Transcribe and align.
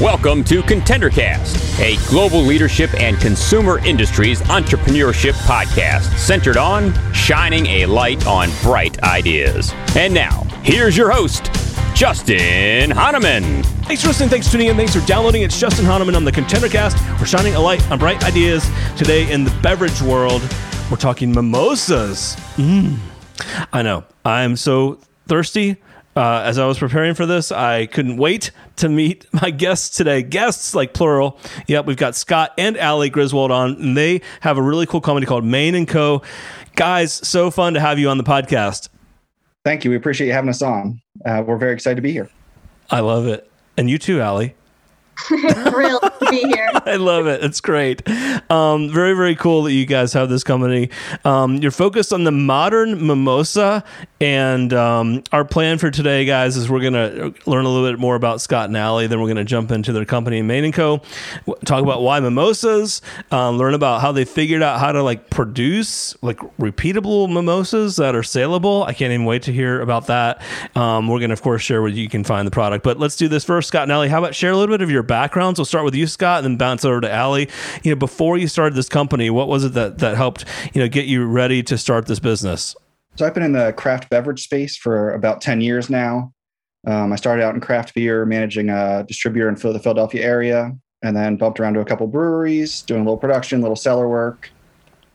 Welcome 0.00 0.44
to 0.44 0.62
ContenderCast, 0.62 1.80
a 1.80 1.96
global 2.08 2.40
leadership 2.40 2.94
and 2.94 3.18
consumer 3.18 3.84
industries 3.84 4.42
entrepreneurship 4.42 5.32
podcast 5.42 6.16
centered 6.18 6.56
on 6.56 6.94
shining 7.12 7.66
a 7.66 7.86
light 7.86 8.28
on 8.28 8.48
bright 8.62 9.02
ideas. 9.02 9.72
And 9.96 10.14
now, 10.14 10.44
here's 10.62 10.96
your 10.96 11.10
host, 11.10 11.50
Justin 11.96 12.92
Hahnemann. 12.92 13.64
Thanks 13.86 14.02
for 14.02 14.08
listening. 14.08 14.28
Thanks 14.28 14.46
for 14.46 14.52
tuning 14.52 14.68
in. 14.68 14.76
Thanks 14.76 14.94
for 14.94 15.04
downloading. 15.04 15.42
It's 15.42 15.58
Justin 15.58 15.84
Hahnemann 15.84 16.14
on 16.14 16.24
the 16.24 16.30
ContenderCast. 16.30 17.18
We're 17.18 17.26
shining 17.26 17.56
a 17.56 17.60
light 17.60 17.90
on 17.90 17.98
bright 17.98 18.22
ideas 18.22 18.64
today 18.96 19.28
in 19.32 19.42
the 19.42 19.50
beverage 19.64 20.00
world. 20.00 20.42
We're 20.92 20.96
talking 20.96 21.32
mimosas. 21.32 22.36
Mm. 22.54 22.98
I 23.72 23.82
know. 23.82 24.04
I'm 24.24 24.56
so 24.56 24.98
thirsty. 25.26 25.76
Uh, 26.16 26.42
as 26.44 26.58
I 26.58 26.66
was 26.66 26.78
preparing 26.78 27.14
for 27.14 27.26
this, 27.26 27.50
I 27.50 27.86
couldn't 27.86 28.18
wait 28.18 28.52
to 28.76 28.88
meet 28.88 29.26
my 29.42 29.50
guests 29.50 29.96
today. 29.96 30.22
Guests, 30.22 30.74
like 30.74 30.94
plural. 30.94 31.38
Yep, 31.66 31.86
we've 31.86 31.96
got 31.96 32.14
Scott 32.14 32.52
and 32.56 32.76
Allie 32.76 33.10
Griswold 33.10 33.50
on, 33.50 33.72
and 33.72 33.96
they 33.96 34.20
have 34.40 34.56
a 34.56 34.62
really 34.62 34.86
cool 34.86 35.00
comedy 35.00 35.26
called 35.26 35.44
Mayne 35.44 35.74
and 35.74 35.88
Co. 35.88 36.22
Guys, 36.76 37.12
so 37.12 37.50
fun 37.50 37.74
to 37.74 37.80
have 37.80 37.98
you 37.98 38.08
on 38.08 38.18
the 38.18 38.24
podcast. 38.24 38.88
Thank 39.64 39.84
you. 39.84 39.90
We 39.90 39.96
appreciate 39.96 40.26
you 40.28 40.32
having 40.32 40.50
us 40.50 40.62
on. 40.62 41.00
Uh, 41.24 41.42
we're 41.44 41.56
very 41.56 41.72
excited 41.72 41.96
to 41.96 42.02
be 42.02 42.12
here. 42.12 42.28
I 42.90 43.00
love 43.00 43.26
it. 43.26 43.50
And 43.76 43.88
you 43.90 43.98
too, 43.98 44.20
Allie. 44.20 44.54
Thrilled 45.26 46.02
to 46.02 46.26
be 46.30 46.40
here. 46.40 46.70
I 46.86 46.96
love 46.96 47.26
it. 47.26 47.42
It's 47.42 47.60
great. 47.60 48.02
Um, 48.50 48.90
very, 48.90 49.14
very 49.14 49.34
cool 49.34 49.62
that 49.64 49.72
you 49.72 49.86
guys 49.86 50.12
have 50.12 50.28
this 50.28 50.44
company. 50.44 50.90
Um, 51.24 51.56
you're 51.56 51.70
focused 51.70 52.12
on 52.12 52.24
the 52.24 52.32
modern 52.32 53.06
mimosa. 53.06 53.84
And 54.20 54.72
um, 54.72 55.22
our 55.32 55.44
plan 55.44 55.78
for 55.78 55.90
today, 55.90 56.24
guys, 56.24 56.56
is 56.56 56.70
we're 56.70 56.80
going 56.80 56.94
to 56.94 57.34
learn 57.50 57.64
a 57.64 57.68
little 57.68 57.90
bit 57.90 57.98
more 57.98 58.16
about 58.16 58.40
Scott 58.40 58.68
and 58.68 58.76
Allie. 58.76 59.06
Then 59.06 59.20
we're 59.20 59.26
going 59.26 59.36
to 59.36 59.44
jump 59.44 59.70
into 59.70 59.92
their 59.92 60.04
company, 60.04 60.40
Mayne 60.42 60.72
& 60.72 60.74
Co., 60.74 61.02
talk 61.64 61.82
about 61.82 62.02
why 62.02 62.20
mimosas, 62.20 63.02
um, 63.30 63.58
learn 63.58 63.74
about 63.74 64.00
how 64.00 64.12
they 64.12 64.24
figured 64.24 64.62
out 64.62 64.80
how 64.80 64.92
to 64.92 65.02
like 65.02 65.30
produce 65.30 66.16
like 66.22 66.38
repeatable 66.58 67.30
mimosas 67.30 67.96
that 67.96 68.14
are 68.14 68.22
saleable. 68.22 68.84
I 68.84 68.92
can't 68.94 69.12
even 69.12 69.26
wait 69.26 69.42
to 69.42 69.52
hear 69.52 69.80
about 69.80 70.06
that. 70.06 70.40
Um, 70.74 71.08
we're 71.08 71.18
going 71.18 71.30
to, 71.30 71.34
of 71.34 71.42
course, 71.42 71.62
share 71.62 71.82
where 71.82 71.90
you 71.90 72.08
can 72.08 72.24
find 72.24 72.46
the 72.46 72.50
product. 72.50 72.82
But 72.82 72.98
let's 72.98 73.16
do 73.16 73.28
this 73.28 73.44
first, 73.44 73.68
Scott 73.68 73.84
and 73.84 73.92
Allie. 73.92 74.08
How 74.08 74.18
about 74.20 74.34
share 74.34 74.52
a 74.52 74.56
little 74.56 74.72
bit 74.72 74.82
of 74.82 74.90
your 74.90 75.02
backgrounds? 75.02 75.58
We'll 75.58 75.66
start 75.66 75.84
with 75.84 75.94
you, 75.94 76.06
Scott, 76.06 76.44
and 76.44 76.46
then 76.46 76.56
bounce 76.56 76.84
over 76.84 77.00
to 77.00 77.12
Allie. 77.12 77.48
You 77.82 77.92
know, 77.92 77.96
before 77.96 78.33
you 78.40 78.48
started 78.48 78.74
this 78.74 78.88
company, 78.88 79.30
what 79.30 79.48
was 79.48 79.64
it 79.64 79.74
that 79.74 79.98
that 79.98 80.16
helped 80.16 80.44
you 80.72 80.80
know 80.80 80.88
get 80.88 81.06
you 81.06 81.24
ready 81.24 81.62
to 81.64 81.78
start 81.78 82.06
this 82.06 82.18
business? 82.18 82.76
So 83.16 83.24
I've 83.24 83.34
been 83.34 83.44
in 83.44 83.52
the 83.52 83.72
craft 83.76 84.10
beverage 84.10 84.42
space 84.42 84.76
for 84.76 85.12
about 85.12 85.40
10 85.40 85.60
years 85.60 85.88
now. 85.88 86.32
Um, 86.86 87.12
I 87.12 87.16
started 87.16 87.44
out 87.44 87.54
in 87.54 87.60
craft 87.60 87.94
beer, 87.94 88.26
managing 88.26 88.70
a 88.70 89.04
distributor 89.06 89.48
in 89.48 89.54
the 89.54 89.78
Philadelphia 89.78 90.22
area, 90.22 90.72
and 91.02 91.16
then 91.16 91.36
bumped 91.36 91.60
around 91.60 91.74
to 91.74 91.80
a 91.80 91.84
couple 91.84 92.06
breweries, 92.08 92.82
doing 92.82 93.02
a 93.02 93.04
little 93.04 93.16
production, 93.16 93.60
little 93.60 93.76
cellar 93.76 94.08
work, 94.08 94.50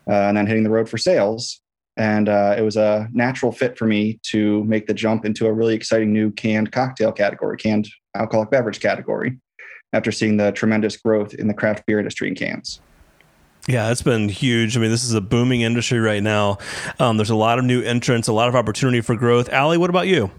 uh, 0.08 0.14
and 0.14 0.38
then 0.38 0.48
hitting 0.48 0.64
the 0.64 0.70
road 0.70 0.88
for 0.88 0.98
sales. 0.98 1.62
And 1.98 2.30
uh, 2.30 2.56
it 2.58 2.62
was 2.62 2.78
a 2.78 3.10
natural 3.12 3.52
fit 3.52 3.78
for 3.78 3.86
me 3.86 4.20
to 4.28 4.64
make 4.64 4.88
the 4.88 4.94
jump 4.94 5.26
into 5.26 5.48
a 5.48 5.54
really 5.54 5.76
exciting 5.76 6.14
new 6.14 6.32
canned 6.32 6.72
cocktail 6.72 7.12
category, 7.12 7.58
canned 7.58 7.90
alcoholic 8.16 8.50
beverage 8.50 8.80
category, 8.80 9.38
after 9.92 10.12
seeing 10.12 10.38
the 10.38 10.52
tremendous 10.54 10.96
growth 10.96 11.34
in 11.34 11.48
the 11.48 11.54
craft 11.54 11.86
beer 11.86 12.00
industry 12.00 12.30
in 12.30 12.36
cans. 12.36 12.80
Yeah, 13.70 13.92
it's 13.92 14.02
been 14.02 14.30
huge. 14.30 14.76
I 14.76 14.80
mean, 14.80 14.90
this 14.90 15.04
is 15.04 15.14
a 15.14 15.22
booming 15.22 15.62
industry 15.62 16.00
right 16.00 16.24
now. 16.24 16.58
Um, 16.98 17.18
there's 17.18 17.30
a 17.30 17.36
lot 17.36 17.60
of 17.60 17.66
new 17.66 17.84
entrants, 17.84 18.28
a 18.28 18.34
lot 18.34 18.50
of 18.50 18.56
opportunity 18.56 19.00
for 19.00 19.16
growth. 19.16 19.48
Allie, 19.50 19.78
what 19.78 19.92
about 19.92 20.08
you? 20.08 20.32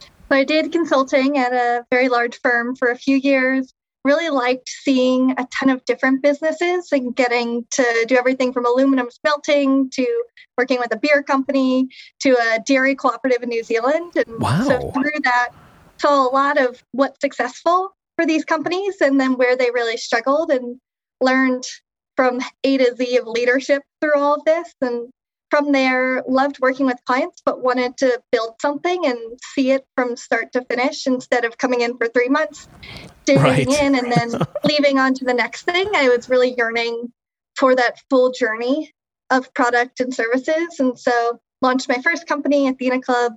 So 0.00 0.36
I 0.36 0.44
did 0.44 0.70
consulting 0.70 1.38
at 1.38 1.52
a 1.52 1.84
very 1.90 2.08
large 2.08 2.38
firm 2.40 2.76
for 2.76 2.88
a 2.88 2.96
few 2.96 3.16
years. 3.16 3.74
Really 4.04 4.30
liked 4.30 4.68
seeing 4.68 5.32
a 5.32 5.46
ton 5.52 5.70
of 5.70 5.84
different 5.86 6.22
businesses 6.22 6.92
and 6.92 7.16
getting 7.16 7.66
to 7.72 8.04
do 8.06 8.16
everything 8.16 8.52
from 8.52 8.64
aluminum 8.64 9.10
smelting 9.10 9.90
to 9.90 10.24
working 10.56 10.78
with 10.78 10.94
a 10.94 10.98
beer 10.98 11.20
company 11.24 11.88
to 12.20 12.30
a 12.30 12.60
dairy 12.64 12.94
cooperative 12.94 13.42
in 13.42 13.48
New 13.48 13.64
Zealand. 13.64 14.12
And 14.14 14.40
wow. 14.40 14.62
so 14.62 14.90
through 14.92 15.20
that, 15.24 15.48
saw 15.98 16.28
a 16.28 16.30
lot 16.30 16.58
of 16.58 16.80
what's 16.92 17.20
successful 17.20 17.96
for 18.14 18.24
these 18.24 18.44
companies 18.44 19.00
and 19.00 19.20
then 19.20 19.36
where 19.36 19.56
they 19.56 19.72
really 19.72 19.96
struggled 19.96 20.52
and 20.52 20.78
learned 21.20 21.64
from 22.16 22.40
A 22.64 22.78
to 22.78 22.94
Z 22.96 23.16
of 23.16 23.26
leadership 23.26 23.82
through 24.00 24.18
all 24.18 24.34
of 24.34 24.44
this. 24.44 24.74
And 24.80 25.10
from 25.50 25.72
there, 25.72 26.22
loved 26.26 26.60
working 26.60 26.86
with 26.86 26.96
clients, 27.04 27.42
but 27.44 27.62
wanted 27.62 27.96
to 27.98 28.20
build 28.30 28.54
something 28.60 29.04
and 29.04 29.18
see 29.54 29.70
it 29.70 29.84
from 29.96 30.16
start 30.16 30.52
to 30.52 30.64
finish 30.64 31.06
instead 31.06 31.44
of 31.44 31.58
coming 31.58 31.82
in 31.82 31.96
for 31.98 32.08
three 32.08 32.28
months, 32.28 32.68
digging 33.26 33.42
right. 33.42 33.68
in 33.68 33.94
and 33.94 34.10
then 34.10 34.40
leaving 34.64 34.98
on 34.98 35.12
to 35.14 35.24
the 35.24 35.34
next 35.34 35.64
thing. 35.64 35.90
I 35.94 36.08
was 36.08 36.30
really 36.30 36.54
yearning 36.56 37.12
for 37.56 37.74
that 37.76 38.00
full 38.08 38.32
journey 38.32 38.92
of 39.30 39.52
product 39.54 40.00
and 40.00 40.14
services. 40.14 40.78
And 40.78 40.98
so 40.98 41.40
launched 41.60 41.88
my 41.88 42.00
first 42.02 42.26
company, 42.26 42.68
Athena 42.68 43.00
Club, 43.00 43.34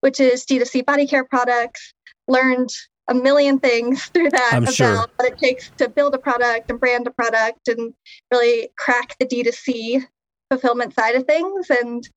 which 0.00 0.20
is 0.20 0.46
D2C 0.46 0.84
body 0.86 1.06
care 1.06 1.24
products, 1.24 1.92
learned 2.28 2.70
a 3.10 3.14
million 3.14 3.58
things 3.58 4.04
through 4.14 4.30
that 4.30 4.50
I'm 4.52 4.62
about 4.62 4.74
sure. 4.74 4.96
what 4.96 5.10
it 5.20 5.38
takes 5.38 5.70
to 5.76 5.88
build 5.88 6.14
a 6.14 6.18
product 6.18 6.70
and 6.70 6.80
brand 6.80 7.06
a 7.06 7.10
product 7.10 7.68
and 7.68 7.92
really 8.32 8.70
crack 8.78 9.16
the 9.18 9.26
D2C 9.26 10.04
fulfillment 10.50 10.94
side 10.94 11.16
of 11.16 11.26
things. 11.26 11.68
And 11.68 12.08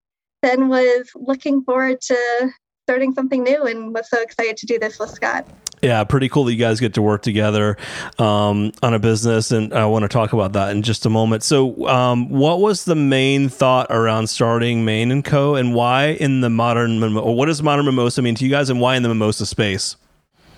then 0.42 0.70
was 0.70 1.10
looking 1.16 1.64
forward 1.64 2.00
to 2.02 2.54
starting 2.88 3.14
something 3.14 3.44
new 3.44 3.64
and 3.64 3.94
was 3.94 4.10
so 4.10 4.22
excited 4.22 4.58
to 4.58 4.66
do 4.66 4.78
this 4.78 5.00
with 5.00 5.10
Scott. 5.10 5.48
Yeah, 5.82 6.02
pretty 6.06 6.30
cool 6.30 6.46
that 6.46 6.54
you 6.54 6.60
guys 6.60 6.80
get 6.80 6.94
to 6.94 7.02
work 7.02 7.24
together 7.24 7.76
um, 8.18 8.72
on 8.82 8.94
a 8.94 9.00
business, 9.00 9.52
and 9.52 9.74
I 9.74 9.86
want 9.86 10.04
to 10.04 10.08
talk 10.08 10.32
about 10.32 10.54
that 10.54 10.70
in 10.72 10.82
just 10.82 11.06
a 11.06 11.10
moment. 11.10 11.44
So, 11.44 11.90
um, 11.90 12.30
what 12.30 12.62
was 12.62 12.86
the 12.86 12.96
main 12.96 13.50
thought 13.50 13.88
around 13.90 14.28
starting 14.28 14.86
Mayne 14.86 15.12
and 15.12 15.26
Co. 15.26 15.56
and 15.56 15.76
why 15.76 16.12
in 16.12 16.40
the 16.40 16.50
modern 16.50 17.04
or 17.04 17.36
what 17.36 17.48
does 17.48 17.62
modern 17.62 17.84
mimosa 17.84 18.22
mean 18.22 18.36
to 18.36 18.46
you 18.46 18.50
guys, 18.50 18.70
and 18.70 18.80
why 18.80 18.96
in 18.96 19.04
the 19.04 19.10
mimosa 19.10 19.46
space? 19.46 19.98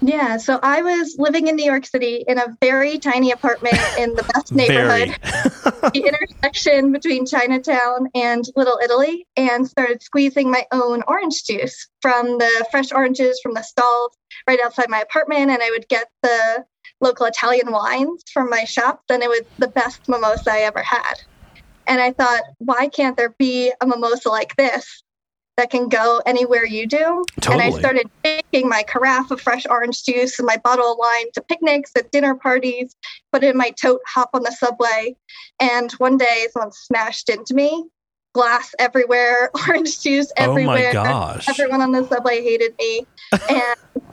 Yeah, 0.08 0.38
so 0.38 0.60
I 0.62 0.84
was 0.84 1.16
living 1.18 1.48
in 1.48 1.56
New 1.56 1.66
York 1.66 1.84
City 1.84 2.24
in 2.28 2.38
a 2.38 2.56
very 2.62 3.00
tiny 3.00 3.32
apartment 3.32 3.80
in 3.98 4.14
the 4.14 4.22
best 4.22 4.52
neighborhood, 4.54 5.16
the 5.94 6.04
intersection 6.08 6.92
between 6.92 7.26
Chinatown 7.26 8.10
and 8.14 8.46
Little 8.56 8.80
Italy, 8.84 9.26
and 9.36 9.68
started 9.68 10.04
squeezing 10.04 10.52
my 10.52 10.64
own 10.72 11.02
orange 11.08 11.44
juice 11.46 11.90
from 12.04 12.38
the 12.38 12.68
fresh 12.70 12.92
oranges 12.92 13.40
from 13.42 13.56
the 13.56 13.64
stalls 13.64 14.16
right 14.48 14.60
outside 14.64 14.90
my 14.90 15.00
apartment. 15.02 15.50
And 15.50 15.64
I 15.64 15.72
would 15.72 15.88
get 15.88 16.08
the 16.22 16.66
local 17.02 17.26
Italian 17.26 17.72
wines 17.72 18.24
from 18.32 18.52
my 18.52 18.64
shop, 18.64 19.02
then 19.10 19.24
it 19.24 19.30
was 19.30 19.42
the 19.58 19.70
best 19.70 20.08
mimosa 20.08 20.52
I 20.52 20.60
ever 20.60 20.84
had. 20.84 21.16
And 21.88 22.00
I 22.00 22.12
thought, 22.12 22.44
why 22.60 22.90
can't 22.90 23.18
there 23.18 23.36
be 23.40 23.72
a 23.82 23.88
mimosa 23.88 24.30
like 24.30 24.56
this 24.56 25.04
that 25.58 25.70
can 25.70 25.88
go 25.88 26.22
anywhere 26.26 26.66
you 26.66 26.86
do. 26.86 27.24
Totally. 27.40 27.64
And 27.66 27.76
I 27.76 27.80
started 27.80 28.10
taking 28.24 28.68
my 28.68 28.84
carafe 28.84 29.32
of 29.32 29.40
fresh 29.40 29.66
orange 29.70 30.04
juice 30.04 30.38
and 30.38 30.46
my 30.46 30.58
bottle 30.58 30.92
of 30.92 30.98
wine 30.98 31.32
to 31.34 31.42
picnics 31.42 31.92
at 31.98 32.12
dinner 32.12 32.36
parties, 32.36 32.96
put 33.32 33.44
it 33.44 33.52
in 33.52 33.58
my 33.58 33.70
tote, 33.70 34.02
hop 34.06 34.32
on 34.34 34.44
the 34.44 34.52
subway. 34.52 35.16
And 35.60 35.92
one 35.94 36.18
day 36.18 36.48
someone 36.52 36.72
smashed 36.72 37.30
into 37.30 37.54
me. 37.54 37.86
Glass 38.34 38.76
everywhere, 38.80 39.50
orange 39.70 40.02
juice 40.02 40.32
everywhere. 40.36 40.92
Oh 40.94 41.04
my 41.04 41.10
gosh. 41.10 41.48
Everyone 41.48 41.82
on 41.82 41.94
the 41.94 42.06
subway 42.06 42.44
hated 42.44 42.76
me. 42.78 43.08
and 43.50 44.04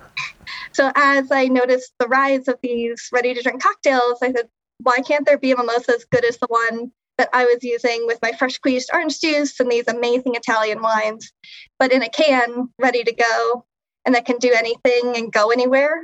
so 0.72 0.92
as 0.94 1.32
I 1.32 1.47
noticed 1.47 1.92
the 1.98 2.06
rise 2.06 2.47
of 2.47 2.56
these 2.62 3.09
ready 3.12 3.34
to 3.34 3.42
drink 3.42 3.60
cocktails, 3.60 4.19
I 4.22 4.32
said, 4.32 4.48
why 4.78 4.98
can't 5.00 5.26
there 5.26 5.38
be 5.38 5.50
a 5.50 5.56
mimosa 5.56 5.94
as 5.94 6.04
good 6.04 6.24
as 6.24 6.38
the 6.38 6.47
one 6.48 6.92
that 7.22 7.31
I 7.33 7.44
was 7.44 7.59
using 7.62 8.05
with 8.09 8.19
my 8.21 8.33
fresh 8.33 8.55
squeezed 8.55 8.91
orange 8.93 9.21
juice 9.21 9.60
and 9.60 9.71
these 9.71 9.87
amazing 9.87 10.34
Italian 10.34 10.83
wines, 10.83 11.31
but 11.78 11.93
in 11.93 12.03
a 12.03 12.09
can, 12.09 12.69
ready 12.81 13.05
to 13.05 13.15
go, 13.15 13.65
and 14.04 14.13
that 14.16 14.27
can 14.27 14.39
do 14.39 14.53
anything 14.53 15.15
and 15.16 15.33
go 15.33 15.51
anywhere 15.51 16.03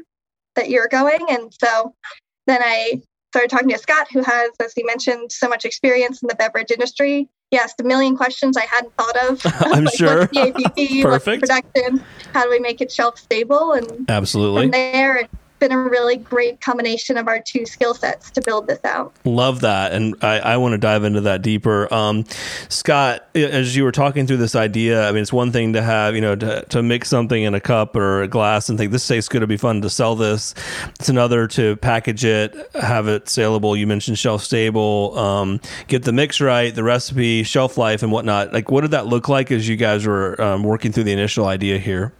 that 0.54 0.70
you're 0.70 0.86
going. 0.86 1.26
And 1.28 1.52
so 1.60 1.92
then 2.46 2.60
I 2.62 3.02
started 3.32 3.50
talking 3.50 3.68
to 3.70 3.78
Scott, 3.78 4.06
who 4.12 4.22
has, 4.22 4.52
as 4.60 4.72
he 4.76 4.84
mentioned, 4.84 5.32
so 5.32 5.48
much 5.48 5.64
experience 5.64 6.22
in 6.22 6.28
the 6.28 6.36
beverage 6.36 6.70
industry. 6.70 7.28
He 7.50 7.58
asked 7.58 7.80
a 7.80 7.84
million 7.84 8.16
questions 8.16 8.56
I 8.56 8.66
hadn't 8.66 8.94
thought 8.96 9.16
of. 9.28 9.40
I'm 9.74 9.84
like, 9.86 9.96
sure. 9.96 10.18
What's 10.32 10.32
the 10.32 10.52
ABV? 10.52 11.02
Perfect. 11.02 11.42
What's 11.42 11.52
production? 11.52 12.04
How 12.32 12.44
do 12.44 12.50
we 12.50 12.60
make 12.60 12.80
it 12.80 12.92
shelf 12.92 13.18
stable? 13.18 13.72
And 13.72 14.08
absolutely 14.08 14.66
from 14.66 14.70
there, 14.70 15.28
been 15.58 15.72
a 15.72 15.78
really 15.78 16.16
great 16.16 16.60
combination 16.60 17.16
of 17.16 17.28
our 17.28 17.40
two 17.40 17.66
skill 17.66 17.94
sets 17.94 18.30
to 18.32 18.40
build 18.40 18.66
this 18.66 18.84
out. 18.84 19.12
Love 19.24 19.60
that. 19.60 19.92
And 19.92 20.14
I, 20.22 20.38
I 20.38 20.56
want 20.56 20.72
to 20.72 20.78
dive 20.78 21.04
into 21.04 21.20
that 21.22 21.42
deeper. 21.42 21.92
Um, 21.92 22.24
Scott, 22.68 23.24
as 23.34 23.76
you 23.76 23.84
were 23.84 23.92
talking 23.92 24.26
through 24.26 24.38
this 24.38 24.54
idea, 24.54 25.08
I 25.08 25.12
mean, 25.12 25.22
it's 25.22 25.32
one 25.32 25.52
thing 25.52 25.72
to 25.74 25.82
have, 25.82 26.14
you 26.14 26.20
know, 26.20 26.36
to, 26.36 26.64
to 26.66 26.82
mix 26.82 27.08
something 27.08 27.42
in 27.42 27.54
a 27.54 27.60
cup 27.60 27.96
or 27.96 28.22
a 28.22 28.28
glass 28.28 28.68
and 28.68 28.78
think 28.78 28.92
this 28.92 29.06
tastes 29.06 29.28
good, 29.28 29.38
it'd 29.38 29.48
be 29.48 29.56
fun 29.56 29.82
to 29.82 29.90
sell 29.90 30.14
this. 30.14 30.54
It's 30.98 31.08
another 31.08 31.46
to 31.48 31.76
package 31.76 32.24
it, 32.24 32.54
have 32.74 33.08
it 33.08 33.28
saleable. 33.28 33.76
You 33.76 33.86
mentioned 33.86 34.18
shelf 34.18 34.42
stable, 34.42 35.18
um, 35.18 35.60
get 35.86 36.04
the 36.04 36.12
mix 36.12 36.40
right, 36.40 36.74
the 36.74 36.84
recipe, 36.84 37.42
shelf 37.42 37.76
life, 37.76 38.02
and 38.02 38.12
whatnot. 38.12 38.52
Like, 38.52 38.70
what 38.70 38.82
did 38.82 38.92
that 38.92 39.06
look 39.06 39.28
like 39.28 39.50
as 39.50 39.68
you 39.68 39.76
guys 39.76 40.06
were 40.06 40.40
um, 40.40 40.62
working 40.62 40.92
through 40.92 41.04
the 41.04 41.12
initial 41.12 41.46
idea 41.46 41.78
here? 41.78 42.12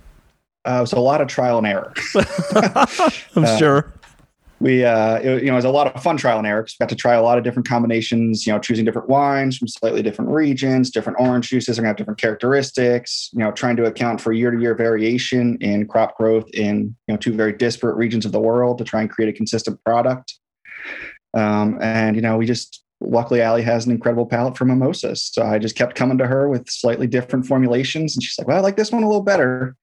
Uh, 0.69 0.83
was 0.83 0.93
a 0.93 1.01
lot 1.01 1.23
of 1.23 1.29
trial 1.29 1.57
and 1.57 1.67
error. 1.67 1.95
I'm 3.35 3.45
uh, 3.45 3.57
sure. 3.57 3.91
We, 4.61 4.85
uh, 4.85 5.17
it, 5.17 5.43
you 5.43 5.47
know, 5.47 5.55
it 5.55 5.57
was 5.57 5.65
a 5.65 5.71
lot 5.71 5.87
of 5.87 6.03
fun 6.03 6.19
trial 6.19 6.37
and 6.37 6.47
error 6.47 6.63
because 6.63 6.77
we 6.79 6.85
got 6.85 6.91
to 6.91 6.95
try 6.95 7.15
a 7.15 7.23
lot 7.23 7.39
of 7.39 7.45
different 7.45 7.67
combinations. 7.67 8.47
You 8.47 8.53
know, 8.53 8.59
choosing 8.59 8.85
different 8.85 9.09
wines 9.09 9.57
from 9.57 9.67
slightly 9.69 10.03
different 10.03 10.31
regions, 10.31 10.91
different 10.91 11.19
orange 11.21 11.49
juices 11.49 11.79
are 11.79 11.83
going 11.83 11.87
to 11.87 11.91
have 11.93 11.97
different 11.97 12.21
characteristics. 12.21 13.31
You 13.33 13.39
know, 13.39 13.51
trying 13.51 13.77
to 13.77 13.87
account 13.87 14.21
for 14.21 14.35
year-to-year 14.35 14.75
variation 14.75 15.57
in 15.63 15.89
crop 15.89 16.19
growth 16.19 16.51
in 16.53 16.95
you 17.07 17.15
know 17.15 17.17
two 17.17 17.33
very 17.33 17.55
disparate 17.55 17.97
regions 17.97 18.27
of 18.27 18.33
the 18.33 18.41
world 18.41 18.77
to 18.77 18.85
try 18.85 19.01
and 19.01 19.09
create 19.09 19.31
a 19.31 19.33
consistent 19.33 19.83
product. 19.85 20.35
Um, 21.33 21.79
and 21.81 22.15
you 22.15 22.21
know, 22.21 22.37
we 22.37 22.45
just 22.45 22.85
luckily 23.01 23.41
Allie 23.41 23.63
has 23.63 23.87
an 23.87 23.93
incredible 23.93 24.27
palate 24.27 24.59
for 24.59 24.67
mimosas, 24.67 25.31
so 25.33 25.45
I 25.45 25.59
just 25.59 25.77
kept 25.77 25.97
coming 25.97 26.19
to 26.19 26.27
her 26.27 26.47
with 26.47 26.69
slightly 26.69 27.07
different 27.07 27.47
formulations, 27.47 28.15
and 28.15 28.23
she's 28.23 28.39
like, 28.39 28.47
"Well, 28.49 28.59
I 28.59 28.61
like 28.61 28.77
this 28.77 28.93
one 28.93 29.03
a 29.03 29.07
little 29.07 29.23
better." 29.23 29.75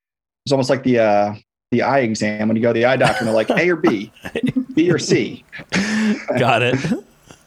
It's 0.45 0.51
almost 0.51 0.69
like 0.69 0.83
the 0.83 0.99
uh, 0.99 1.35
the 1.71 1.81
eye 1.81 1.99
exam 1.99 2.47
when 2.47 2.55
you 2.55 2.61
go 2.61 2.69
to 2.69 2.79
the 2.79 2.85
eye 2.85 2.97
doctor 2.97 3.19
and 3.19 3.27
they're 3.27 3.35
like 3.35 3.49
A 3.49 3.69
or 3.69 3.75
B, 3.75 4.11
B 4.73 4.91
or 4.91 4.99
C. 4.99 5.43
Got 6.37 6.61
it. 6.61 6.77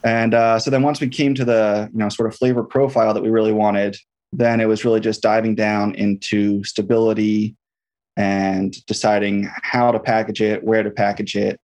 and 0.05 0.35
uh, 0.35 0.59
so 0.59 0.71
then 0.71 0.83
once 0.83 1.00
we 1.00 1.09
came 1.09 1.35
to 1.35 1.45
the 1.45 1.89
you 1.93 1.99
know 1.99 2.09
sort 2.09 2.29
of 2.29 2.37
flavor 2.37 2.65
profile 2.65 3.15
that 3.15 3.23
we 3.23 3.31
really 3.31 3.53
wanted, 3.53 3.97
then 4.33 4.61
it 4.61 4.67
was 4.67 4.85
really 4.85 5.00
just 5.00 5.23
diving 5.23 5.55
down 5.55 5.95
into 5.95 6.65
stability 6.65 7.56
and 8.17 8.85
deciding 8.87 9.49
how 9.62 9.93
to 9.93 10.01
package 10.01 10.43
it, 10.43 10.65
where 10.65 10.83
to 10.83 10.91
package 10.91 11.37
it, 11.37 11.61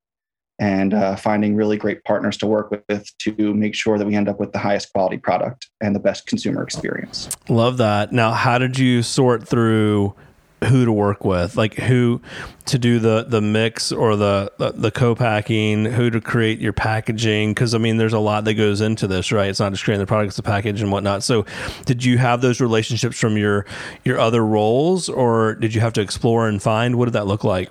and 0.61 0.95
uh, 0.95 1.17
finding 1.17 1.57
really 1.57 1.77
great 1.77 2.05
partners 2.05 2.37
to 2.37 2.47
work 2.47 2.71
with 2.71 3.11
to 3.19 3.55
make 3.55 3.75
sure 3.75 3.99
that 3.99 4.07
we 4.07 4.15
end 4.15 4.29
up 4.29 4.39
with 4.39 4.53
the 4.53 4.59
highest 4.59 4.93
quality 4.93 5.19
product 5.19 5.69
and 5.81 5.97
the 5.97 6.01
best 6.01 6.27
consumer 6.27 6.63
experience. 6.63 7.29
Love 7.49 7.77
that. 7.79 8.13
Now, 8.13 8.31
how 8.31 8.59
did 8.59 8.79
you 8.79 9.03
sort 9.03 9.47
through 9.49 10.15
who 10.62 10.85
to 10.85 10.93
work 10.93 11.25
with, 11.25 11.56
like 11.56 11.75
who 11.75 12.21
to 12.67 12.79
do 12.79 12.99
the 12.99 13.25
the 13.29 13.41
mix 13.41 13.93
or 13.93 14.17
the 14.17 14.53
the, 14.59 14.73
the 14.73 14.91
co-packing, 14.91 15.85
who 15.85 16.11
to 16.11 16.21
create 16.21 16.59
your 16.61 16.73
packaging. 16.73 17.53
Because 17.53 17.75
I 17.75 17.79
mean, 17.79 17.97
there's 17.97 18.12
a 18.12 18.19
lot 18.19 18.45
that 18.45 18.55
goes 18.55 18.81
into 18.81 19.06
this, 19.06 19.33
right? 19.33 19.49
It's 19.49 19.61
not 19.61 19.73
just 19.73 19.85
creating 19.85 20.01
the 20.01 20.06
product, 20.06 20.29
it's 20.29 20.37
the 20.37 20.43
package, 20.43 20.83
and 20.83 20.91
whatnot. 20.91 21.23
So, 21.23 21.45
did 21.85 22.05
you 22.05 22.19
have 22.19 22.41
those 22.41 22.61
relationships 22.61 23.19
from 23.19 23.37
your 23.37 23.67
your 24.05 24.19
other 24.19 24.45
roles, 24.45 25.09
or 25.09 25.55
did 25.55 25.75
you 25.75 25.81
have 25.81 25.93
to 25.95 26.01
explore 26.01 26.49
and 26.49 26.62
find? 26.62 26.97
What 26.97 27.06
did 27.06 27.15
that 27.15 27.27
look 27.27 27.45
like? 27.45 27.71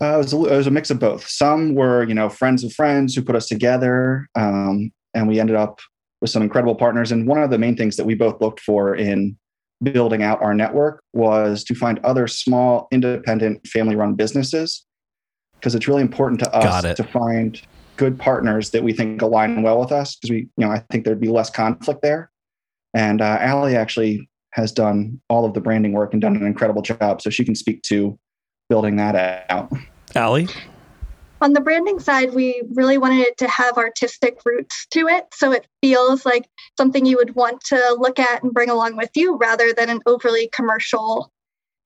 Uh, 0.00 0.14
it, 0.14 0.18
was 0.18 0.32
a, 0.32 0.36
it 0.36 0.56
was 0.56 0.66
a 0.66 0.70
mix 0.70 0.90
of 0.90 0.98
both. 0.98 1.26
Some 1.26 1.74
were, 1.74 2.04
you 2.04 2.14
know, 2.14 2.28
friends 2.28 2.62
of 2.62 2.72
friends 2.72 3.14
who 3.14 3.22
put 3.22 3.34
us 3.34 3.46
together, 3.46 4.28
um, 4.34 4.92
and 5.14 5.26
we 5.26 5.40
ended 5.40 5.56
up 5.56 5.80
with 6.20 6.30
some 6.30 6.42
incredible 6.42 6.74
partners. 6.74 7.12
And 7.12 7.26
one 7.26 7.42
of 7.42 7.50
the 7.50 7.58
main 7.58 7.76
things 7.76 7.96
that 7.96 8.04
we 8.04 8.14
both 8.14 8.40
looked 8.40 8.60
for 8.60 8.94
in 8.94 9.38
building 9.82 10.22
out 10.22 10.42
our 10.42 10.54
network 10.54 11.02
was 11.12 11.64
to 11.64 11.74
find 11.74 11.98
other 12.00 12.26
small, 12.26 12.88
independent, 12.90 13.66
family 13.66 13.96
run 13.96 14.14
businesses 14.14 14.84
because 15.54 15.74
it's 15.74 15.88
really 15.88 16.02
important 16.02 16.40
to 16.40 16.54
us 16.54 16.96
to 16.96 17.04
find 17.04 17.60
good 17.96 18.18
partners 18.18 18.70
that 18.70 18.82
we 18.82 18.92
think 18.92 19.22
align 19.22 19.62
well 19.62 19.80
with 19.80 19.92
us 19.92 20.16
because 20.16 20.30
we, 20.30 20.36
you 20.38 20.50
know, 20.58 20.70
I 20.70 20.84
think 20.90 21.04
there'd 21.04 21.20
be 21.20 21.28
less 21.28 21.50
conflict 21.50 22.02
there. 22.02 22.30
And 22.94 23.20
uh, 23.20 23.38
Allie 23.40 23.76
actually 23.76 24.28
has 24.52 24.72
done 24.72 25.20
all 25.28 25.44
of 25.44 25.54
the 25.54 25.60
branding 25.60 25.92
work 25.92 26.12
and 26.12 26.20
done 26.20 26.36
an 26.36 26.46
incredible 26.46 26.82
job. 26.82 27.20
So 27.20 27.30
she 27.30 27.44
can 27.44 27.54
speak 27.54 27.82
to 27.82 28.18
building 28.68 28.96
that 28.96 29.46
out. 29.50 29.70
Allie? 30.14 30.48
On 31.40 31.52
the 31.52 31.60
branding 31.60 32.00
side, 32.00 32.34
we 32.34 32.62
really 32.74 32.98
wanted 32.98 33.20
it 33.20 33.36
to 33.38 33.48
have 33.48 33.76
artistic 33.76 34.38
roots 34.44 34.86
to 34.90 35.06
it. 35.08 35.26
So 35.32 35.52
it 35.52 35.66
feels 35.82 36.24
like 36.24 36.48
something 36.76 37.04
you 37.04 37.16
would 37.16 37.34
want 37.34 37.60
to 37.66 37.96
look 37.98 38.18
at 38.18 38.42
and 38.42 38.52
bring 38.52 38.70
along 38.70 38.96
with 38.96 39.10
you 39.14 39.36
rather 39.36 39.72
than 39.72 39.90
an 39.90 40.00
overly 40.06 40.48
commercial 40.52 41.30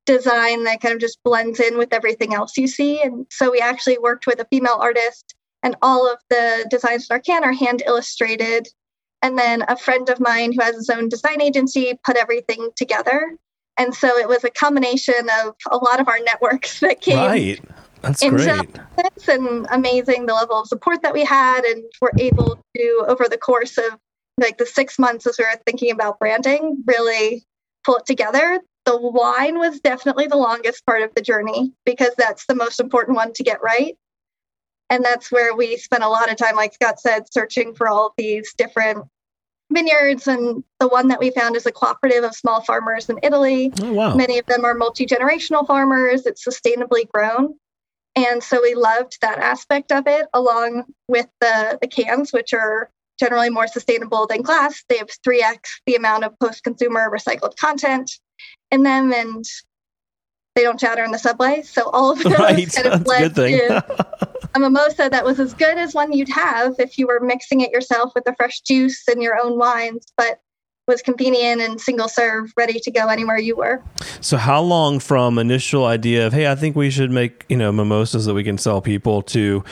design 0.07 0.65
that 0.65 0.81
kind 0.81 0.95
of 0.95 1.01
just 1.01 1.19
blends 1.25 1.61
in 1.61 1.79
with 1.79 1.93
everything 1.93 2.35
else 2.35 2.57
you 2.57 2.67
see. 2.67 3.03
And 3.03 3.27
so 3.31 3.51
we 3.51 3.61
actually 3.61 3.99
worked 3.99 4.27
with 4.27 4.41
a 4.41 4.47
female 4.51 4.79
artist, 4.81 5.35
and 5.63 5.77
all 5.83 6.11
of 6.11 6.19
the 6.31 6.67
designs 6.71 7.07
in 7.09 7.15
our 7.15 7.21
can 7.21 7.45
are 7.45 7.53
hand 7.53 7.83
illustrated. 7.87 8.69
And 9.23 9.39
then 9.39 9.65
a 9.69 9.77
friend 9.77 10.09
of 10.09 10.19
mine 10.19 10.53
who 10.53 10.63
has 10.63 10.77
his 10.77 10.89
own 10.89 11.09
design 11.09 11.43
agency 11.43 11.99
put 12.05 12.17
everything 12.17 12.71
together. 12.77 13.37
And 13.77 13.95
so 13.95 14.17
it 14.17 14.29
was 14.29 14.43
a 14.45 14.51
combination 14.51 15.29
of 15.43 15.55
a 15.71 15.77
lot 15.77 16.01
of 16.01 16.09
our 16.09 16.19
networks 16.21 16.81
that 16.81 17.01
came 17.01 17.19
right. 17.19 17.61
That's 18.03 18.23
great. 18.23 18.79
And 19.29 19.67
amazing 19.71 20.27
the 20.27 20.35
level 20.35 20.61
of 20.61 20.67
support 20.67 21.03
that 21.03 21.13
we 21.13 21.25
had, 21.25 21.65
and 21.65 21.85
we're 22.01 22.11
able 22.19 22.59
to 22.77 23.05
over 23.07 23.27
the 23.29 23.39
course 23.39 23.79
of 23.79 23.99
like 24.39 24.59
the 24.59 24.67
six 24.67 24.99
months 24.99 25.27
as 25.27 25.39
we 25.39 25.45
were 25.45 25.61
thinking 25.67 25.91
about 25.91 26.19
branding, 26.19 26.83
really 26.87 27.45
pull 27.85 27.97
it 27.97 28.07
together. 28.07 28.61
The 28.87 28.99
wine 28.99 29.59
was 29.59 29.81
definitely 29.81 30.27
the 30.27 30.37
longest 30.37 30.85
part 30.87 31.03
of 31.03 31.15
the 31.15 31.23
journey 31.23 31.73
because 31.85 32.11
that's 32.17 32.47
the 32.47 32.55
most 32.55 32.81
important 32.81 33.17
one 33.17 33.33
to 33.35 33.43
get 33.43 33.63
right. 33.63 33.97
And 34.89 35.05
that's 35.05 35.31
where 35.31 35.55
we 35.55 35.77
spent 35.77 36.03
a 36.03 36.09
lot 36.09 36.31
of 36.31 36.37
time, 36.37 36.57
like 36.57 36.75
Scott 36.75 36.99
said, 36.99 37.33
searching 37.33 37.75
for 37.75 37.89
all 37.89 38.13
these 38.17 38.53
different 38.55 39.05
vineyards. 39.71 40.27
And 40.27 40.65
the 40.81 40.89
one 40.89 41.09
that 41.09 41.21
we 41.21 41.31
found 41.31 41.55
is 41.55 41.67
a 41.67 41.73
cooperative 41.73 42.25
of 42.25 42.35
small 42.35 42.63
farmers 42.63 43.09
in 43.09 43.19
Italy. 43.23 43.73
Oh, 43.81 43.93
wow. 43.93 44.15
Many 44.17 44.39
of 44.39 44.47
them 44.47 44.65
are 44.65 44.75
multi 44.75 45.07
generational 45.07 45.67
farmers. 45.67 46.27
It's 46.27 46.45
sustainably 46.45 47.09
grown. 47.13 47.55
And 48.27 48.43
so 48.43 48.61
we 48.61 48.75
loved 48.75 49.19
that 49.23 49.39
aspect 49.39 49.93
of 49.93 50.07
it, 50.07 50.27
along 50.35 50.85
with 51.09 51.27
the, 51.41 51.79
the 51.81 51.89
cans, 51.89 52.33
which 52.33 52.53
are 52.53 52.91
generally 53.19 53.51
more 53.51 53.67
sustainable 53.67 54.27
than 54.27 54.43
glass. 54.43 54.85
They 54.89 54.99
have 54.99 55.09
3x 55.27 55.61
the 55.87 55.95
amount 55.95 56.25
of 56.25 56.39
post 56.39 56.65
consumer 56.65 57.11
recycled 57.11 57.57
content 57.57 58.11
in 58.71 58.83
them, 58.83 59.13
and 59.13 59.45
they 60.55 60.63
don't 60.63 60.81
shatter 60.81 61.05
in 61.05 61.13
the 61.13 61.19
subway. 61.19 61.63
So 61.63 61.89
all 61.91 62.11
of 62.11 62.19
those 62.23 62.39
right. 62.39 62.73
kind 62.73 62.89
of 62.89 63.07
led 63.07 63.35
to 63.37 64.29
a 64.55 64.59
mimosa 64.59 65.09
that 65.11 65.25
was 65.25 65.41
as 65.41 65.55
good 65.55 65.79
as 65.79 65.95
one 65.95 66.13
you'd 66.13 66.29
have 66.29 66.75
if 66.79 66.99
you 66.99 67.07
were 67.07 67.21
mixing 67.21 67.61
it 67.61 67.71
yourself 67.71 68.13
with 68.15 68.25
the 68.25 68.35
fresh 68.37 68.61
juice 68.61 69.03
and 69.09 69.23
your 69.23 69.39
own 69.43 69.59
wines, 69.59 70.07
but 70.17 70.41
was 70.91 71.01
convenient 71.01 71.63
and 71.63 71.81
single 71.81 72.09
serve, 72.09 72.53
ready 72.57 72.79
to 72.81 72.91
go 72.91 73.07
anywhere 73.07 73.39
you 73.39 73.57
were. 73.57 73.83
So, 74.21 74.37
how 74.37 74.61
long 74.61 75.01
from 75.01 75.39
initial 75.39 75.87
idea 75.87 76.27
of 76.27 76.33
hey, 76.35 76.51
I 76.51 76.55
think 76.55 76.77
we 76.77 76.91
should 76.91 77.11
make 77.11 77.47
you 77.49 77.57
know 77.57 77.73
mimosas 77.73 78.27
that 78.27 78.35
we 78.35 78.45
can 78.45 78.59
sell 78.59 78.83
people 78.83 79.23
to 79.23 79.65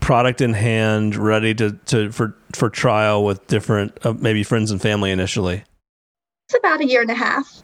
product 0.00 0.40
in 0.40 0.52
hand, 0.52 1.16
ready 1.16 1.54
to, 1.54 1.72
to 1.86 2.12
for 2.12 2.36
for 2.52 2.68
trial 2.68 3.24
with 3.24 3.46
different 3.46 3.98
uh, 4.04 4.12
maybe 4.12 4.42
friends 4.42 4.70
and 4.70 4.82
family 4.82 5.10
initially? 5.10 5.64
It's 6.48 6.58
about 6.58 6.80
a 6.80 6.86
year 6.86 7.00
and 7.00 7.10
a 7.10 7.14
half. 7.14 7.62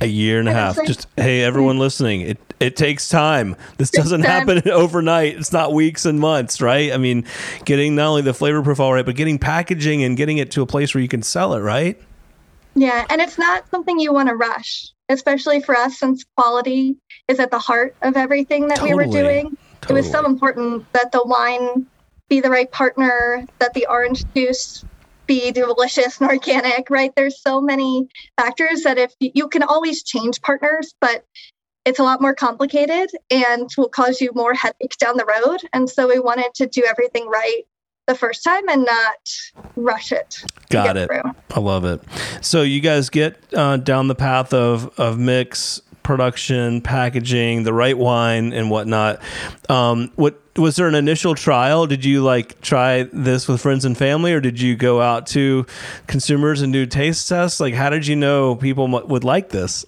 A 0.00 0.06
year 0.06 0.40
and 0.40 0.48
a 0.48 0.52
half. 0.52 0.76
Just 0.86 1.06
hey, 1.16 1.42
everyone 1.42 1.78
listening, 1.78 2.22
it 2.22 2.38
it 2.58 2.76
takes 2.76 3.08
time. 3.08 3.56
This 3.76 3.90
doesn't 3.90 4.22
happen 4.22 4.68
overnight. 4.70 5.36
It's 5.36 5.52
not 5.52 5.72
weeks 5.72 6.04
and 6.04 6.18
months, 6.18 6.60
right? 6.60 6.92
I 6.92 6.96
mean, 6.96 7.24
getting 7.64 7.94
not 7.94 8.08
only 8.08 8.22
the 8.22 8.34
flavor 8.34 8.62
profile 8.62 8.92
right, 8.92 9.06
but 9.06 9.16
getting 9.16 9.38
packaging 9.38 10.02
and 10.02 10.16
getting 10.16 10.38
it 10.38 10.50
to 10.52 10.62
a 10.62 10.66
place 10.66 10.94
where 10.94 11.02
you 11.02 11.08
can 11.08 11.22
sell 11.22 11.54
it, 11.54 11.60
right? 11.60 12.00
Yeah, 12.74 13.04
and 13.10 13.20
it's 13.20 13.38
not 13.38 13.68
something 13.70 13.98
you 13.98 14.12
want 14.12 14.28
to 14.28 14.34
rush, 14.34 14.92
especially 15.08 15.60
for 15.60 15.76
us 15.76 15.98
since 15.98 16.24
quality 16.36 16.96
is 17.28 17.38
at 17.38 17.50
the 17.50 17.58
heart 17.58 17.94
of 18.02 18.16
everything 18.16 18.68
that 18.68 18.78
totally. 18.78 18.94
we 18.94 19.06
were 19.06 19.12
doing. 19.12 19.56
Totally. 19.82 20.00
It 20.00 20.02
was 20.02 20.10
so 20.10 20.24
important 20.24 20.90
that 20.92 21.12
the 21.12 21.22
wine 21.24 21.86
be 22.28 22.40
the 22.40 22.50
right 22.50 22.70
partner, 22.70 23.44
that 23.58 23.74
the 23.74 23.86
orange 23.90 24.24
juice 24.34 24.84
be 25.26 25.50
delicious 25.52 26.20
and 26.20 26.30
organic, 26.30 26.88
right? 26.88 27.12
There's 27.14 27.40
so 27.40 27.60
many 27.60 28.08
factors 28.38 28.82
that 28.82 28.98
if 28.98 29.12
you 29.20 29.48
can 29.48 29.62
always 29.62 30.02
change 30.02 30.40
partners, 30.40 30.94
but 31.00 31.24
it's 31.84 31.98
a 31.98 32.02
lot 32.02 32.20
more 32.20 32.34
complicated 32.34 33.10
and 33.30 33.68
will 33.76 33.88
cause 33.88 34.20
you 34.20 34.30
more 34.34 34.54
headache 34.54 34.96
down 34.98 35.16
the 35.16 35.26
road. 35.26 35.60
And 35.72 35.90
so 35.90 36.08
we 36.08 36.18
wanted 36.18 36.54
to 36.54 36.66
do 36.66 36.84
everything 36.88 37.28
right 37.28 37.62
the 38.06 38.14
first 38.14 38.44
time 38.44 38.68
and 38.68 38.84
not 38.84 39.30
rush 39.76 40.12
it. 40.12 40.44
Got 40.70 40.96
it. 40.96 41.08
Through. 41.08 41.32
I 41.54 41.60
love 41.60 41.84
it. 41.84 42.02
So 42.40 42.62
you 42.62 42.80
guys 42.80 43.10
get 43.10 43.38
uh, 43.54 43.76
down 43.76 44.08
the 44.08 44.14
path 44.14 44.52
of 44.52 44.98
of 44.98 45.18
mix 45.18 45.80
production, 46.02 46.80
packaging, 46.80 47.62
the 47.62 47.72
right 47.72 47.96
wine, 47.96 48.52
and 48.52 48.70
whatnot. 48.70 49.20
Um, 49.68 50.10
what 50.16 50.40
was 50.56 50.76
there 50.76 50.88
an 50.88 50.94
initial 50.94 51.34
trial? 51.34 51.86
Did 51.86 52.04
you 52.04 52.22
like 52.22 52.60
try 52.60 53.04
this 53.12 53.48
with 53.48 53.60
friends 53.60 53.84
and 53.84 53.96
family, 53.96 54.32
or 54.32 54.40
did 54.40 54.60
you 54.60 54.76
go 54.76 55.00
out 55.00 55.26
to 55.28 55.66
consumers 56.06 56.60
and 56.60 56.72
do 56.72 56.86
taste 56.86 57.28
tests? 57.28 57.60
Like, 57.60 57.74
how 57.74 57.90
did 57.90 58.06
you 58.06 58.16
know 58.16 58.56
people 58.56 58.88
would 58.88 59.24
like 59.24 59.50
this? 59.50 59.84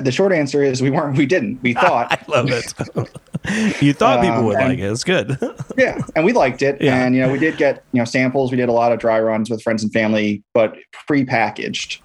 The 0.00 0.12
short 0.12 0.32
answer 0.32 0.62
is 0.62 0.80
we 0.80 0.90
weren't. 0.90 1.16
We 1.16 1.26
didn't. 1.26 1.62
We 1.62 1.74
thought. 1.84 2.12
I 2.12 2.18
love 2.28 2.48
it. 2.50 2.72
you 3.82 3.92
thought 3.92 4.20
people 4.22 4.38
Um, 4.38 4.44
would 4.46 4.56
and- 4.56 4.68
like 4.70 4.78
it. 4.78 4.90
It's 4.90 5.04
good. 5.04 5.36
yeah, 5.76 5.98
and 6.16 6.24
we 6.24 6.32
liked 6.32 6.62
it. 6.62 6.80
Yeah. 6.80 7.04
And 7.04 7.14
you 7.14 7.20
know, 7.22 7.30
we 7.32 7.38
did 7.38 7.56
get 7.56 7.84
you 7.92 7.98
know 7.98 8.04
samples. 8.04 8.50
We 8.50 8.56
did 8.56 8.68
a 8.68 8.72
lot 8.72 8.92
of 8.92 8.98
dry 8.98 9.20
runs 9.20 9.50
with 9.50 9.62
friends 9.62 9.82
and 9.82 9.92
family, 9.92 10.42
but 10.54 10.76
pre-packaged. 11.06 12.00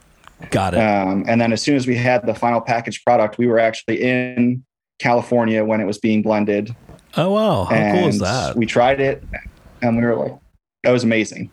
Got 0.52 0.74
it. 0.76 0.78
Um, 0.80 1.24
and 1.28 1.42
then 1.42 1.52
as 1.52 1.62
soon 1.62 1.76
as 1.76 1.88
we 1.88 1.96
had 1.96 2.26
the 2.28 2.36
final 2.36 2.62
packaged 2.62 3.04
product, 3.06 3.38
we 3.40 3.48
were 3.48 3.58
actually 3.60 4.04
in 4.04 4.64
California 5.00 5.64
when 5.66 5.82
it 5.82 5.86
was 5.86 5.98
being 5.98 6.22
blended. 6.22 6.76
oh 7.16 7.32
wow, 7.32 7.64
how 7.66 7.76
and 7.76 8.00
cool 8.00 8.08
is 8.10 8.20
that? 8.20 8.56
We 8.56 8.66
tried 8.66 9.00
it, 9.00 9.24
and 9.82 9.98
we 9.98 10.04
were 10.04 10.16
like, 10.16 10.34
"That 10.84 10.92
was 10.92 11.04
amazing." 11.04 11.50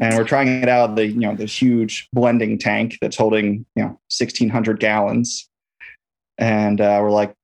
and 0.00 0.16
we're 0.16 0.24
trying 0.24 0.48
it 0.48 0.68
out 0.68 0.90
of 0.90 0.96
the 0.96 1.06
you 1.06 1.20
know 1.20 1.36
the 1.36 1.46
huge 1.46 2.08
blending 2.12 2.58
tank 2.58 2.98
that's 3.00 3.16
holding 3.16 3.64
you 3.76 3.82
know 3.82 3.88
1,600 4.18 4.80
gallons, 4.80 5.48
and 6.38 6.80
uh, 6.80 6.98
we're 7.02 7.10
like, 7.10 7.34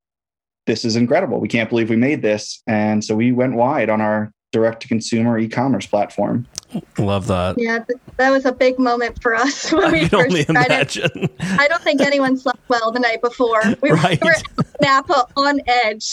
"This 0.66 0.84
is 0.84 0.96
incredible! 0.96 1.40
We 1.40 1.48
can't 1.48 1.68
believe 1.70 1.90
we 1.90 1.96
made 1.96 2.22
this!" 2.22 2.62
And 2.66 3.04
so 3.04 3.14
we 3.16 3.32
went 3.32 3.54
wide 3.54 3.90
on 3.90 4.00
our 4.00 4.32
direct-to-consumer 4.52 5.38
e-commerce 5.38 5.86
platform. 5.86 6.46
Love 6.96 7.26
that. 7.26 7.56
Yeah, 7.58 7.80
th- 7.80 7.98
that 8.16 8.30
was 8.30 8.46
a 8.46 8.52
big 8.52 8.78
moment 8.78 9.20
for 9.22 9.34
us 9.34 9.70
when 9.72 9.84
I 9.84 9.92
we 9.92 10.08
can 10.08 10.14
only 10.20 10.44
first 10.44 10.48
tried 10.50 10.70
it. 10.70 10.96
imagine. 11.06 11.28
I 11.58 11.68
don't 11.68 11.82
think 11.82 12.00
anyone 12.00 12.36
slept 12.38 12.60
well 12.68 12.90
the 12.90 13.00
night 13.00 13.20
before. 13.22 13.60
We 13.82 13.90
Right. 13.90 14.22
were 14.24 14.34
Napa 14.80 15.26
on 15.36 15.60
edge, 15.66 16.12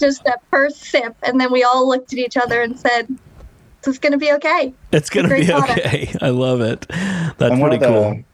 just 0.00 0.24
that 0.24 0.40
first 0.50 0.82
sip, 0.82 1.14
and 1.22 1.40
then 1.40 1.52
we 1.52 1.62
all 1.62 1.86
looked 1.88 2.12
at 2.12 2.18
each 2.18 2.36
other 2.36 2.60
and 2.60 2.78
said, 2.78 3.06
"This 3.82 3.94
is 3.94 3.98
going 4.00 4.12
to 4.12 4.18
be 4.18 4.32
okay." 4.32 4.72
It's 4.92 5.08
gonna 5.10 5.28
Great 5.28 5.46
be 5.46 5.52
product. 5.52 5.78
okay. 5.78 6.14
I 6.20 6.30
love 6.30 6.60
it. 6.60 6.86
That's 6.88 7.40
and 7.52 7.60
pretty 7.60 7.78
the 7.78 7.86
cool. 7.86 8.24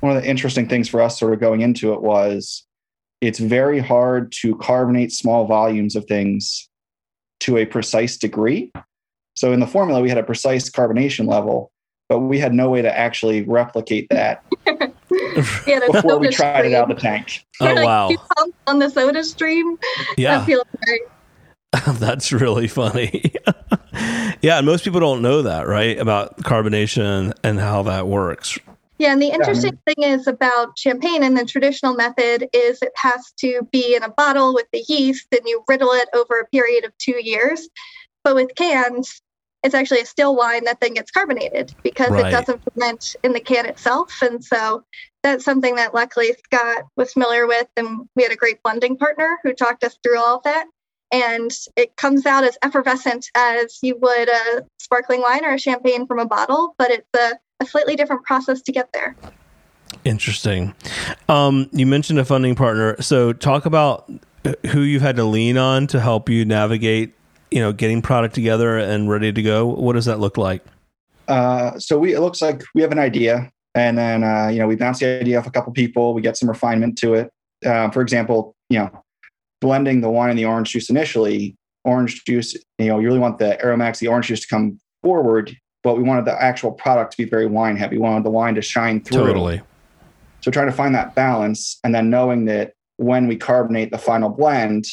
one 0.00 0.16
of 0.16 0.22
the 0.22 0.28
interesting 0.28 0.68
things 0.68 0.88
for 0.88 1.00
us 1.00 1.18
sort 1.18 1.32
of 1.32 1.40
going 1.40 1.62
into 1.62 1.92
it 1.94 2.02
was 2.02 2.64
it's 3.22 3.38
very 3.38 3.78
hard 3.78 4.32
to 4.32 4.56
carbonate 4.56 5.12
small 5.12 5.46
volumes 5.46 5.96
of 5.96 6.04
things 6.04 6.68
to 7.40 7.56
a 7.56 7.64
precise 7.64 8.16
degree 8.18 8.70
so 9.34 9.52
in 9.52 9.60
the 9.60 9.66
formula 9.66 10.00
we 10.02 10.08
had 10.08 10.18
a 10.18 10.22
precise 10.22 10.68
carbonation 10.68 11.26
level 11.26 11.70
but 12.08 12.18
we 12.18 12.38
had 12.38 12.52
no 12.52 12.68
way 12.68 12.82
to 12.82 12.98
actually 12.98 13.42
replicate 13.42 14.06
that 14.10 14.44
We 15.10 15.72
had 15.72 15.82
before 15.90 16.18
we 16.18 16.26
soda 16.26 16.36
tried 16.36 16.66
it 16.66 16.74
out 16.74 16.86
stream. 16.86 16.96
the 16.96 17.00
tank 17.00 17.46
Oh 17.60 17.66
like 17.66 17.84
wow. 17.84 18.10
on 18.66 18.78
the 18.78 18.86
SodaStream. 18.86 19.78
Yeah. 20.16 20.38
That 20.38 20.46
feels 20.46 20.64
great. 20.84 21.02
That's 22.00 22.32
really 22.32 22.68
funny. 22.68 23.32
yeah, 24.42 24.58
and 24.58 24.66
most 24.66 24.84
people 24.84 25.00
don't 25.00 25.22
know 25.22 25.42
that, 25.42 25.66
right? 25.66 25.98
About 25.98 26.38
carbonation 26.38 27.32
and 27.42 27.58
how 27.58 27.82
that 27.84 28.06
works. 28.06 28.58
Yeah, 28.98 29.12
and 29.12 29.22
the 29.22 29.32
interesting 29.32 29.78
thing 29.84 30.04
is 30.04 30.26
about 30.26 30.78
champagne 30.78 31.22
and 31.22 31.36
the 31.36 31.44
traditional 31.44 31.94
method 31.94 32.48
is 32.52 32.80
it 32.82 32.92
has 32.96 33.32
to 33.38 33.66
be 33.72 33.96
in 33.96 34.02
a 34.02 34.10
bottle 34.10 34.54
with 34.54 34.66
the 34.72 34.84
yeast 34.88 35.26
and 35.32 35.40
you 35.44 35.64
riddle 35.68 35.90
it 35.90 36.08
over 36.14 36.38
a 36.38 36.46
period 36.48 36.84
of 36.84 36.96
two 36.98 37.20
years. 37.20 37.68
But 38.22 38.36
with 38.36 38.54
cans, 38.54 39.20
it's 39.64 39.74
actually 39.74 40.00
a 40.00 40.06
still 40.06 40.36
wine 40.36 40.64
that 40.64 40.80
then 40.80 40.94
gets 40.94 41.10
carbonated 41.10 41.74
because 41.82 42.10
Right. 42.10 42.26
it 42.26 42.30
doesn't 42.30 42.62
ferment 42.64 43.16
in 43.22 43.32
the 43.32 43.40
can 43.40 43.66
itself. 43.66 44.20
And 44.22 44.44
so 44.44 44.84
that's 45.22 45.44
something 45.44 45.76
that 45.76 45.94
luckily 45.94 46.34
Scott 46.44 46.84
was 46.96 47.12
familiar 47.12 47.46
with. 47.46 47.68
And 47.76 48.08
we 48.16 48.24
had 48.24 48.32
a 48.32 48.36
great 48.36 48.62
blending 48.62 48.96
partner 48.96 49.38
who 49.42 49.52
talked 49.52 49.84
us 49.84 49.96
through 50.02 50.18
all 50.18 50.36
of 50.36 50.42
that. 50.44 50.66
And 51.12 51.50
it 51.76 51.96
comes 51.96 52.24
out 52.24 52.44
as 52.44 52.56
effervescent 52.62 53.30
as 53.36 53.78
you 53.82 53.96
would 54.00 54.28
a 54.28 54.64
sparkling 54.80 55.20
wine 55.20 55.44
or 55.44 55.52
a 55.54 55.58
champagne 55.58 56.06
from 56.06 56.18
a 56.18 56.26
bottle, 56.26 56.74
but 56.78 56.90
it's 56.90 57.08
a, 57.14 57.38
a 57.62 57.66
slightly 57.66 57.96
different 57.96 58.24
process 58.24 58.60
to 58.62 58.72
get 58.72 58.92
there. 58.92 59.16
Interesting. 60.04 60.74
Um, 61.28 61.68
you 61.72 61.86
mentioned 61.86 62.18
a 62.18 62.24
funding 62.24 62.54
partner. 62.54 63.00
So 63.00 63.32
talk 63.32 63.66
about 63.66 64.10
who 64.66 64.80
you've 64.80 65.02
had 65.02 65.16
to 65.16 65.24
lean 65.24 65.56
on 65.56 65.86
to 65.88 66.00
help 66.00 66.28
you 66.28 66.44
navigate, 66.44 67.14
you 67.50 67.60
know, 67.60 67.72
getting 67.72 68.02
product 68.02 68.34
together 68.34 68.78
and 68.78 69.08
ready 69.08 69.32
to 69.32 69.42
go. 69.42 69.66
What 69.66 69.94
does 69.94 70.06
that 70.06 70.18
look 70.18 70.36
like? 70.36 70.62
uh, 71.28 71.78
so 71.78 71.98
we 71.98 72.14
it 72.14 72.20
looks 72.20 72.42
like 72.42 72.62
we 72.74 72.82
have 72.82 72.92
an 72.92 72.98
idea 72.98 73.50
and 73.74 73.96
then 73.96 74.24
uh, 74.24 74.48
you 74.48 74.58
know 74.58 74.66
we 74.66 74.76
bounce 74.76 74.98
the 74.98 75.20
idea 75.20 75.38
off 75.38 75.46
a 75.46 75.50
couple 75.50 75.72
people 75.72 76.14
we 76.14 76.22
get 76.22 76.36
some 76.36 76.48
refinement 76.48 76.98
to 76.98 77.14
it 77.14 77.30
uh, 77.64 77.90
for 77.90 78.02
example 78.02 78.54
you 78.68 78.78
know 78.78 79.04
blending 79.60 80.00
the 80.00 80.10
wine 80.10 80.30
and 80.30 80.38
the 80.38 80.44
orange 80.44 80.70
juice 80.70 80.90
initially 80.90 81.56
orange 81.84 82.24
juice 82.24 82.54
you 82.78 82.86
know 82.86 82.98
you 82.98 83.06
really 83.06 83.18
want 83.18 83.38
the 83.38 83.58
aromax 83.62 83.98
the 83.98 84.08
orange 84.08 84.26
juice 84.26 84.40
to 84.40 84.48
come 84.48 84.78
forward 85.02 85.56
but 85.82 85.96
we 85.96 86.02
wanted 86.02 86.24
the 86.24 86.42
actual 86.42 86.72
product 86.72 87.12
to 87.12 87.16
be 87.16 87.28
very 87.28 87.46
wine 87.46 87.76
heavy 87.76 87.96
we 87.96 88.02
wanted 88.02 88.24
the 88.24 88.30
wine 88.30 88.54
to 88.54 88.62
shine 88.62 89.00
through 89.00 89.26
Totally. 89.26 89.60
so 90.40 90.50
trying 90.50 90.66
to 90.66 90.72
find 90.72 90.94
that 90.94 91.14
balance 91.14 91.78
and 91.84 91.94
then 91.94 92.10
knowing 92.10 92.44
that 92.46 92.74
when 93.02 93.26
we 93.26 93.36
carbonate 93.36 93.90
the 93.90 93.98
final 93.98 94.28
blend, 94.28 94.86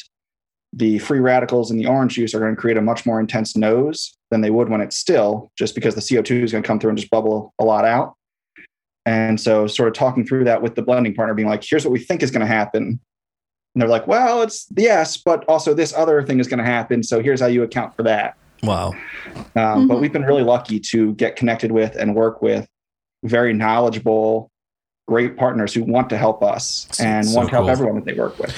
the 0.74 1.00
free 1.00 1.19
radicals 1.19 1.72
in 1.72 1.77
the 1.77 1.86
orange 1.86 2.15
juice 2.15 2.34
are 2.34 2.39
going 2.39 2.55
to 2.55 2.60
create 2.60 2.77
a 2.77 2.81
much 2.81 3.05
more 3.05 3.19
intense 3.19 3.55
nose 3.55 4.15
than 4.31 4.41
they 4.41 4.50
would 4.50 4.69
when 4.69 4.81
it's 4.81 4.98
still, 4.98 5.51
just 5.58 5.75
because 5.75 5.96
the 5.96 6.01
CO2 6.01 6.43
is 6.43 6.51
going 6.51 6.63
to 6.63 6.67
come 6.67 6.79
through 6.79 6.89
and 6.89 6.98
just 6.98 7.10
bubble 7.10 7.53
a 7.60 7.65
lot 7.65 7.86
out. 7.86 8.15
And 9.05 9.39
so 9.39 9.65
sort 9.65 9.88
of 9.88 9.96
talking 9.96 10.25
through 10.25 10.43
that 10.43 10.62
with 10.62 10.75
the 10.75 10.81
blending 10.81 11.15
partner, 11.15 11.34
being 11.34 11.48
like, 11.48 11.63
here's 11.67 11.86
what 11.86 11.91
we 11.91 12.00
think 12.00 12.22
is 12.22 12.29
going 12.29 12.41
to 12.41 12.48
happen. 12.48 13.00
And 13.75 13.81
they're 13.81 13.89
like, 13.89 14.08
well, 14.08 14.41
it's 14.41 14.67
yes, 14.75 15.17
but 15.17 15.46
also 15.46 15.74
this 15.74 15.93
other 15.93 16.22
thing 16.24 16.39
is 16.39 16.48
going 16.48 16.60
to 16.60 16.65
happen. 16.65 17.01
So 17.01 17.22
here's 17.22 17.41
how 17.41 17.48
you 17.48 17.63
account 17.63 17.96
for 17.96 18.03
that. 18.03 18.36
Wow. 18.63 18.94
Um, 19.56 19.88
But 19.88 19.96
Mhm. 19.98 20.01
we've 20.01 20.13
been 20.13 20.24
really 20.24 20.44
lucky 20.44 20.80
to 20.92 21.13
get 21.16 21.36
connected 21.36 21.72
with 21.72 21.96
and 21.96 22.16
work 22.16 22.42
with 22.42 22.68
very 23.24 23.54
knowledgeable, 23.54 24.51
great 25.08 25.38
partners 25.38 25.74
who 25.74 25.84
want 25.84 26.10
to 26.10 26.18
help 26.18 26.44
us 26.44 26.88
and 27.00 27.25
So 27.25 27.38
want 27.38 27.50
to 27.50 27.56
help 27.56 27.66
cool. 27.66 27.72
everyone 27.72 27.96
that 27.96 28.06
they 28.06 28.13
work 28.13 28.38
with. 28.39 28.54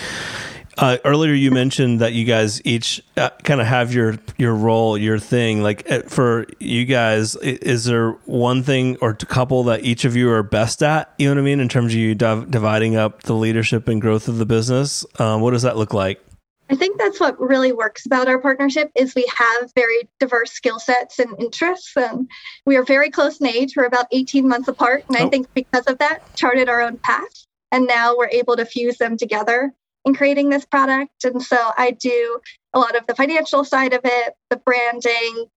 Uh, 0.77 0.97
earlier, 1.03 1.33
you 1.33 1.51
mentioned 1.51 1.99
that 1.99 2.13
you 2.13 2.23
guys 2.23 2.61
each 2.65 3.03
uh, 3.17 3.29
kind 3.43 3.59
of 3.59 3.67
have 3.67 3.93
your 3.93 4.15
your 4.37 4.55
role, 4.55 4.97
your 4.97 5.19
thing. 5.19 5.61
Like 5.61 5.89
uh, 5.91 6.01
for 6.07 6.45
you 6.59 6.85
guys, 6.85 7.35
is 7.35 7.83
there 7.85 8.11
one 8.25 8.63
thing 8.63 8.97
or 9.01 9.09
a 9.11 9.15
couple 9.25 9.63
that 9.65 9.83
each 9.83 10.05
of 10.05 10.15
you 10.15 10.31
are 10.31 10.41
best 10.43 10.81
at? 10.81 11.13
You 11.17 11.27
know 11.27 11.35
what 11.35 11.41
I 11.41 11.43
mean 11.43 11.59
in 11.59 11.67
terms 11.67 11.93
of 11.93 11.99
you 11.99 12.15
div- 12.15 12.49
dividing 12.49 12.95
up 12.95 13.23
the 13.23 13.33
leadership 13.33 13.87
and 13.89 13.99
growth 14.01 14.27
of 14.29 14.37
the 14.37 14.45
business. 14.45 15.05
Um, 15.19 15.41
what 15.41 15.51
does 15.51 15.63
that 15.63 15.75
look 15.77 15.93
like? 15.93 16.21
I 16.71 16.75
think 16.75 16.97
that's 16.97 17.19
what 17.19 17.37
really 17.39 17.73
works 17.73 18.05
about 18.05 18.29
our 18.29 18.39
partnership 18.39 18.91
is 18.95 19.13
we 19.13 19.29
have 19.35 19.71
very 19.75 20.07
diverse 20.21 20.51
skill 20.51 20.79
sets 20.79 21.19
and 21.19 21.35
interests 21.37 21.91
and 21.97 22.29
we 22.65 22.77
are 22.77 22.83
very 22.83 23.09
close 23.09 23.41
in 23.41 23.47
age. 23.47 23.73
We're 23.75 23.85
about 23.85 24.05
18 24.13 24.47
months 24.47 24.69
apart. 24.69 25.03
And 25.09 25.17
Oh. 25.17 25.25
I 25.25 25.29
think 25.29 25.53
because 25.53 25.85
of 25.87 25.97
that, 25.97 26.21
charted 26.35 26.69
our 26.69 26.81
own 26.81 26.97
path. 26.97 27.45
And 27.73 27.87
now 27.87 28.15
we're 28.17 28.29
able 28.29 28.55
to 28.55 28.65
fuse 28.65 28.97
them 28.97 29.17
together 29.17 29.73
in 30.05 30.15
creating 30.15 30.49
this 30.49 30.65
product. 30.65 31.25
And 31.25 31.43
so 31.43 31.57
I 31.77 31.91
do 31.91 32.39
a 32.73 32.79
lot 32.79 32.95
of 32.95 33.05
the 33.05 33.15
financial 33.15 33.65
side 33.65 33.93
of 33.93 34.01
it, 34.05 34.33
the 34.49 34.57
branding, 34.57 35.47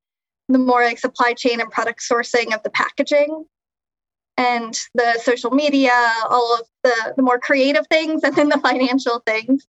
the 0.48 0.58
more 0.58 0.82
like 0.82 0.98
supply 0.98 1.32
chain 1.32 1.60
and 1.60 1.70
product 1.70 2.02
sourcing 2.02 2.52
of 2.52 2.62
the 2.64 2.70
packaging 2.70 3.44
and 4.36 4.76
the 4.94 5.18
social 5.22 5.52
media, 5.52 5.92
all 6.28 6.54
of 6.54 6.66
the, 6.82 7.14
the 7.16 7.22
more 7.22 7.38
creative 7.38 7.86
things, 7.86 8.22
and 8.24 8.34
then 8.34 8.48
the 8.48 8.58
financial 8.58 9.20
things. 9.26 9.66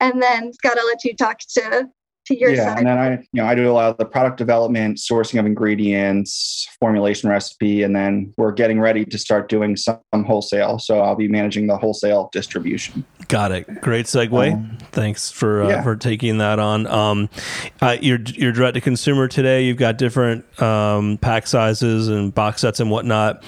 And 0.00 0.22
then 0.22 0.52
Scott, 0.54 0.78
I'll 0.78 0.86
let 0.86 1.04
you 1.04 1.14
talk 1.16 1.40
to 1.54 1.88
to 2.30 2.38
your 2.38 2.50
yeah, 2.50 2.64
side. 2.64 2.78
and 2.78 2.86
then 2.86 2.98
I, 2.98 3.10
you 3.10 3.42
know, 3.42 3.44
I 3.44 3.54
do 3.54 3.70
a 3.70 3.72
lot 3.72 3.90
of 3.90 3.96
the 3.98 4.04
product 4.04 4.38
development, 4.38 4.98
sourcing 4.98 5.38
of 5.38 5.46
ingredients, 5.46 6.68
formulation 6.78 7.28
recipe, 7.28 7.82
and 7.82 7.94
then 7.94 8.32
we're 8.36 8.52
getting 8.52 8.80
ready 8.80 9.04
to 9.04 9.18
start 9.18 9.48
doing 9.48 9.76
some 9.76 10.00
wholesale. 10.12 10.78
So 10.78 11.00
I'll 11.00 11.16
be 11.16 11.28
managing 11.28 11.66
the 11.66 11.76
wholesale 11.76 12.30
distribution. 12.32 13.04
Got 13.28 13.52
it. 13.52 13.80
Great 13.80 14.06
segue. 14.06 14.52
Um, 14.52 14.78
Thanks 14.92 15.30
for 15.30 15.62
uh, 15.62 15.68
yeah. 15.68 15.82
for 15.82 15.94
taking 15.94 16.38
that 16.38 16.58
on. 16.58 16.86
Um, 16.86 17.28
uh, 17.80 17.96
you're 18.00 18.20
you're 18.20 18.52
direct 18.52 18.74
to 18.74 18.80
consumer 18.80 19.28
today. 19.28 19.64
You've 19.64 19.76
got 19.76 19.98
different 19.98 20.60
um, 20.60 21.18
pack 21.18 21.46
sizes 21.46 22.08
and 22.08 22.34
box 22.34 22.62
sets 22.62 22.80
and 22.80 22.90
whatnot. 22.90 23.44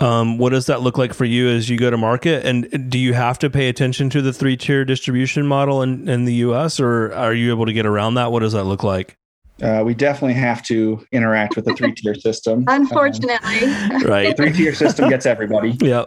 Um, 0.00 0.38
what 0.38 0.50
does 0.50 0.66
that 0.66 0.80
look 0.80 0.98
like 0.98 1.14
for 1.14 1.24
you 1.24 1.48
as 1.48 1.68
you 1.68 1.78
go 1.78 1.90
to 1.90 1.96
market? 1.96 2.44
And 2.44 2.90
do 2.90 2.98
you 2.98 3.14
have 3.14 3.38
to 3.40 3.50
pay 3.50 3.68
attention 3.68 4.10
to 4.10 4.22
the 4.22 4.32
three 4.32 4.56
tier 4.56 4.84
distribution 4.84 5.46
model 5.46 5.82
in, 5.82 6.08
in 6.08 6.24
the 6.24 6.34
U.S. 6.34 6.80
or 6.80 7.12
are 7.14 7.34
you 7.34 7.50
able 7.50 7.66
to 7.66 7.72
get 7.72 7.86
around 7.86 8.11
that? 8.14 8.32
What 8.32 8.40
does 8.40 8.52
that 8.52 8.64
look 8.64 8.82
like? 8.82 9.16
Uh, 9.62 9.82
we 9.84 9.94
definitely 9.94 10.34
have 10.34 10.62
to 10.64 11.04
interact 11.12 11.54
with 11.54 11.64
the 11.64 11.74
three 11.74 11.92
tier 11.92 12.14
system. 12.14 12.64
Unfortunately, 12.68 13.68
Right. 14.04 14.36
three 14.36 14.52
tier 14.52 14.74
system 14.74 15.08
gets 15.08 15.26
everybody. 15.26 15.70
yeah. 15.80 16.04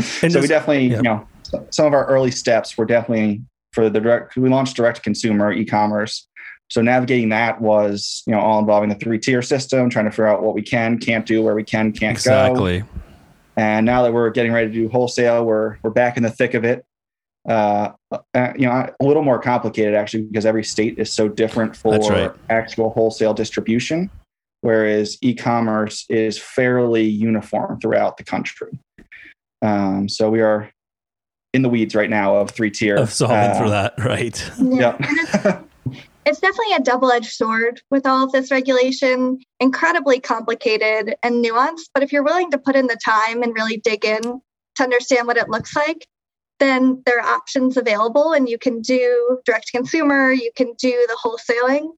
so 0.00 0.26
And 0.26 0.34
we 0.34 0.46
definitely, 0.46 0.88
yeah. 0.88 0.96
you 0.96 1.02
know, 1.02 1.28
some 1.70 1.86
of 1.86 1.92
our 1.92 2.06
early 2.06 2.30
steps 2.32 2.76
were 2.76 2.86
definitely 2.86 3.42
for 3.72 3.88
the 3.88 4.00
direct. 4.00 4.36
We 4.36 4.48
launched 4.48 4.76
direct 4.76 4.96
to 4.96 5.02
consumer 5.02 5.52
e-commerce. 5.52 6.26
So 6.70 6.80
navigating 6.80 7.28
that 7.28 7.60
was, 7.60 8.22
you 8.26 8.32
know, 8.32 8.40
all 8.40 8.58
involving 8.58 8.88
the 8.88 8.94
three 8.96 9.18
tier 9.18 9.42
system, 9.42 9.90
trying 9.90 10.06
to 10.06 10.10
figure 10.10 10.26
out 10.26 10.42
what 10.42 10.54
we 10.54 10.62
can, 10.62 10.98
can't 10.98 11.26
do, 11.26 11.42
where 11.42 11.54
we 11.54 11.62
can, 11.62 11.92
can't 11.92 12.16
go. 12.16 12.30
Exactly. 12.30 12.82
And 13.56 13.86
now 13.86 14.02
that 14.02 14.12
we're 14.12 14.30
getting 14.30 14.52
ready 14.52 14.68
to 14.68 14.72
do 14.72 14.88
wholesale, 14.88 15.44
we're 15.44 15.76
we're 15.82 15.90
back 15.90 16.16
in 16.16 16.22
the 16.22 16.30
thick 16.30 16.54
of 16.54 16.64
it. 16.64 16.84
Uh, 17.48 17.92
uh, 18.10 18.52
you 18.56 18.66
know, 18.66 18.90
a 18.98 19.04
little 19.04 19.22
more 19.22 19.38
complicated 19.38 19.94
actually 19.94 20.22
because 20.22 20.46
every 20.46 20.64
state 20.64 20.98
is 20.98 21.12
so 21.12 21.28
different 21.28 21.76
for 21.76 21.98
right. 21.98 22.32
actual 22.48 22.90
wholesale 22.90 23.34
distribution, 23.34 24.10
whereas 24.62 25.18
e-commerce 25.20 26.06
is 26.08 26.38
fairly 26.38 27.04
uniform 27.04 27.78
throughout 27.80 28.16
the 28.16 28.24
country. 28.24 28.78
Um, 29.60 30.08
so 30.08 30.30
we 30.30 30.40
are 30.40 30.70
in 31.52 31.62
the 31.62 31.68
weeds 31.68 31.94
right 31.94 32.10
now 32.10 32.36
of 32.36 32.50
three 32.50 32.70
tier 32.70 32.96
of 32.96 33.12
solving 33.12 33.36
uh, 33.36 33.58
for 33.58 33.68
that, 33.68 33.94
right? 33.98 34.52
Yeah. 34.58 34.96
yeah. 35.00 35.60
it's 36.26 36.40
definitely 36.40 36.74
a 36.74 36.80
double-edged 36.80 37.30
sword 37.30 37.82
with 37.90 38.06
all 38.06 38.24
of 38.24 38.32
this 38.32 38.50
regulation 38.50 39.38
incredibly 39.60 40.18
complicated 40.18 41.14
and 41.22 41.44
nuanced 41.44 41.90
but 41.92 42.02
if 42.02 42.12
you're 42.12 42.22
willing 42.22 42.50
to 42.50 42.58
put 42.58 42.76
in 42.76 42.86
the 42.86 42.98
time 43.04 43.42
and 43.42 43.54
really 43.54 43.76
dig 43.76 44.04
in 44.04 44.22
to 44.22 44.82
understand 44.82 45.26
what 45.26 45.36
it 45.36 45.48
looks 45.50 45.76
like 45.76 46.06
then 46.60 47.02
there 47.06 47.20
are 47.20 47.26
options 47.26 47.76
available 47.76 48.32
and 48.32 48.48
you 48.48 48.58
can 48.58 48.80
do 48.80 49.40
direct 49.44 49.70
consumer 49.72 50.32
you 50.32 50.50
can 50.56 50.72
do 50.78 50.90
the 51.08 51.18
wholesaling 51.22 51.90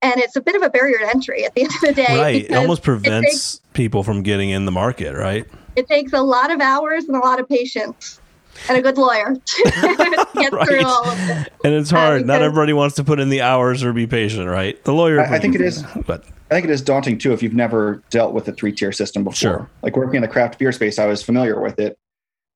and 0.00 0.14
it's 0.18 0.36
a 0.36 0.40
bit 0.40 0.54
of 0.54 0.62
a 0.62 0.70
barrier 0.70 0.98
to 0.98 1.08
entry 1.08 1.44
at 1.44 1.54
the 1.54 1.62
end 1.62 1.72
of 1.74 1.80
the 1.80 1.92
day 1.92 2.18
right 2.18 2.44
it 2.50 2.54
almost 2.54 2.82
prevents 2.82 3.28
it 3.28 3.30
takes, 3.30 3.60
people 3.72 4.02
from 4.02 4.22
getting 4.22 4.50
in 4.50 4.64
the 4.64 4.72
market 4.72 5.14
right 5.14 5.46
it 5.76 5.86
takes 5.86 6.12
a 6.12 6.22
lot 6.22 6.50
of 6.50 6.60
hours 6.60 7.04
and 7.04 7.16
a 7.16 7.20
lot 7.20 7.38
of 7.40 7.48
patience 7.48 8.20
and 8.68 8.76
a 8.76 8.82
good 8.82 8.98
lawyer 8.98 9.34
to 9.44 10.26
get 10.34 10.52
right. 10.52 10.66
through 10.66 10.84
all 10.84 11.08
of 11.08 11.18
it. 11.30 11.52
And 11.64 11.74
it's 11.74 11.90
hard. 11.90 12.22
Uh, 12.22 12.26
Not 12.26 12.42
everybody 12.42 12.72
wants 12.72 12.96
to 12.96 13.04
put 13.04 13.20
in 13.20 13.28
the 13.28 13.42
hours 13.42 13.84
or 13.84 13.92
be 13.92 14.06
patient, 14.06 14.48
right? 14.48 14.82
The 14.84 14.92
lawyer. 14.92 15.20
I, 15.20 15.36
I 15.36 15.38
think 15.38 15.54
it 15.54 15.60
is. 15.60 15.84
But 16.06 16.24
I 16.50 16.54
think 16.54 16.64
it 16.64 16.70
is 16.70 16.82
daunting 16.82 17.18
too 17.18 17.32
if 17.32 17.42
you've 17.42 17.54
never 17.54 18.02
dealt 18.10 18.32
with 18.32 18.48
a 18.48 18.52
three 18.52 18.72
tier 18.72 18.92
system 18.92 19.24
before. 19.24 19.36
Sure. 19.36 19.70
Like 19.82 19.96
working 19.96 20.16
in 20.16 20.22
the 20.22 20.28
craft 20.28 20.58
beer 20.58 20.72
space, 20.72 20.98
I 20.98 21.06
was 21.06 21.22
familiar 21.22 21.60
with 21.60 21.78
it, 21.78 21.98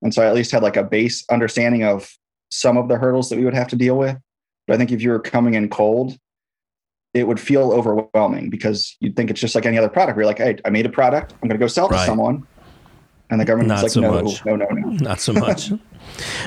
and 0.02 0.12
so 0.12 0.22
I 0.22 0.26
at 0.26 0.34
least 0.34 0.50
had 0.50 0.62
like 0.62 0.76
a 0.76 0.82
base 0.82 1.24
understanding 1.30 1.84
of 1.84 2.12
some 2.50 2.76
of 2.76 2.88
the 2.88 2.96
hurdles 2.96 3.30
that 3.30 3.38
we 3.38 3.44
would 3.44 3.54
have 3.54 3.68
to 3.68 3.76
deal 3.76 3.96
with. 3.96 4.18
But 4.66 4.74
I 4.74 4.76
think 4.76 4.92
if 4.92 5.00
you 5.00 5.10
were 5.10 5.20
coming 5.20 5.54
in 5.54 5.68
cold, 5.68 6.16
it 7.14 7.26
would 7.26 7.40
feel 7.40 7.72
overwhelming 7.72 8.50
because 8.50 8.96
you'd 9.00 9.16
think 9.16 9.30
it's 9.30 9.40
just 9.40 9.54
like 9.54 9.66
any 9.66 9.78
other 9.78 9.88
product. 9.88 10.16
Where 10.16 10.24
you're 10.24 10.30
like, 10.30 10.38
hey, 10.38 10.58
I 10.64 10.70
made 10.70 10.86
a 10.86 10.90
product, 10.90 11.32
I'm 11.34 11.48
going 11.48 11.58
to 11.58 11.64
go 11.64 11.66
sell 11.66 11.86
it 11.86 11.92
right. 11.92 12.00
to 12.00 12.06
someone. 12.06 12.46
And 13.30 13.40
the 13.40 13.44
government's 13.44 13.70
Not 13.70 13.82
like, 13.82 13.92
so 13.92 14.00
no, 14.00 14.22
much. 14.22 14.44
no, 14.44 14.56
no, 14.56 14.66
no. 14.66 14.88
Not 14.90 15.20
so 15.20 15.32
much. 15.32 15.70
and 15.70 15.80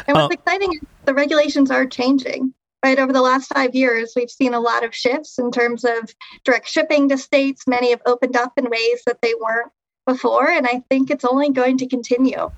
what's 0.08 0.36
uh, 0.36 0.38
exciting 0.40 0.74
is 0.74 0.82
the 1.06 1.14
regulations 1.14 1.72
are 1.72 1.86
changing. 1.86 2.54
Right 2.84 3.00
over 3.00 3.12
the 3.12 3.22
last 3.22 3.52
five 3.52 3.74
years, 3.74 4.14
we've 4.16 4.30
seen 4.30 4.54
a 4.54 4.60
lot 4.60 4.84
of 4.84 4.94
shifts 4.94 5.40
in 5.40 5.52
terms 5.52 5.84
of 5.84 6.14
direct 6.44 6.70
shipping 6.70 7.10
to 7.10 7.18
states. 7.18 7.64
Many 7.68 7.90
have 7.90 8.02
opened 8.06 8.36
up 8.36 8.54
in 8.58 8.70
ways 8.70 9.02
that 9.08 9.24
they 9.24 9.34
weren't 9.42 9.72
before, 10.06 10.48
and 10.48 10.68
I 10.68 10.84
think 10.88 11.10
it's 11.10 11.26
only 11.26 11.50
going 11.50 11.80
to 11.80 11.88
continue 11.88 12.52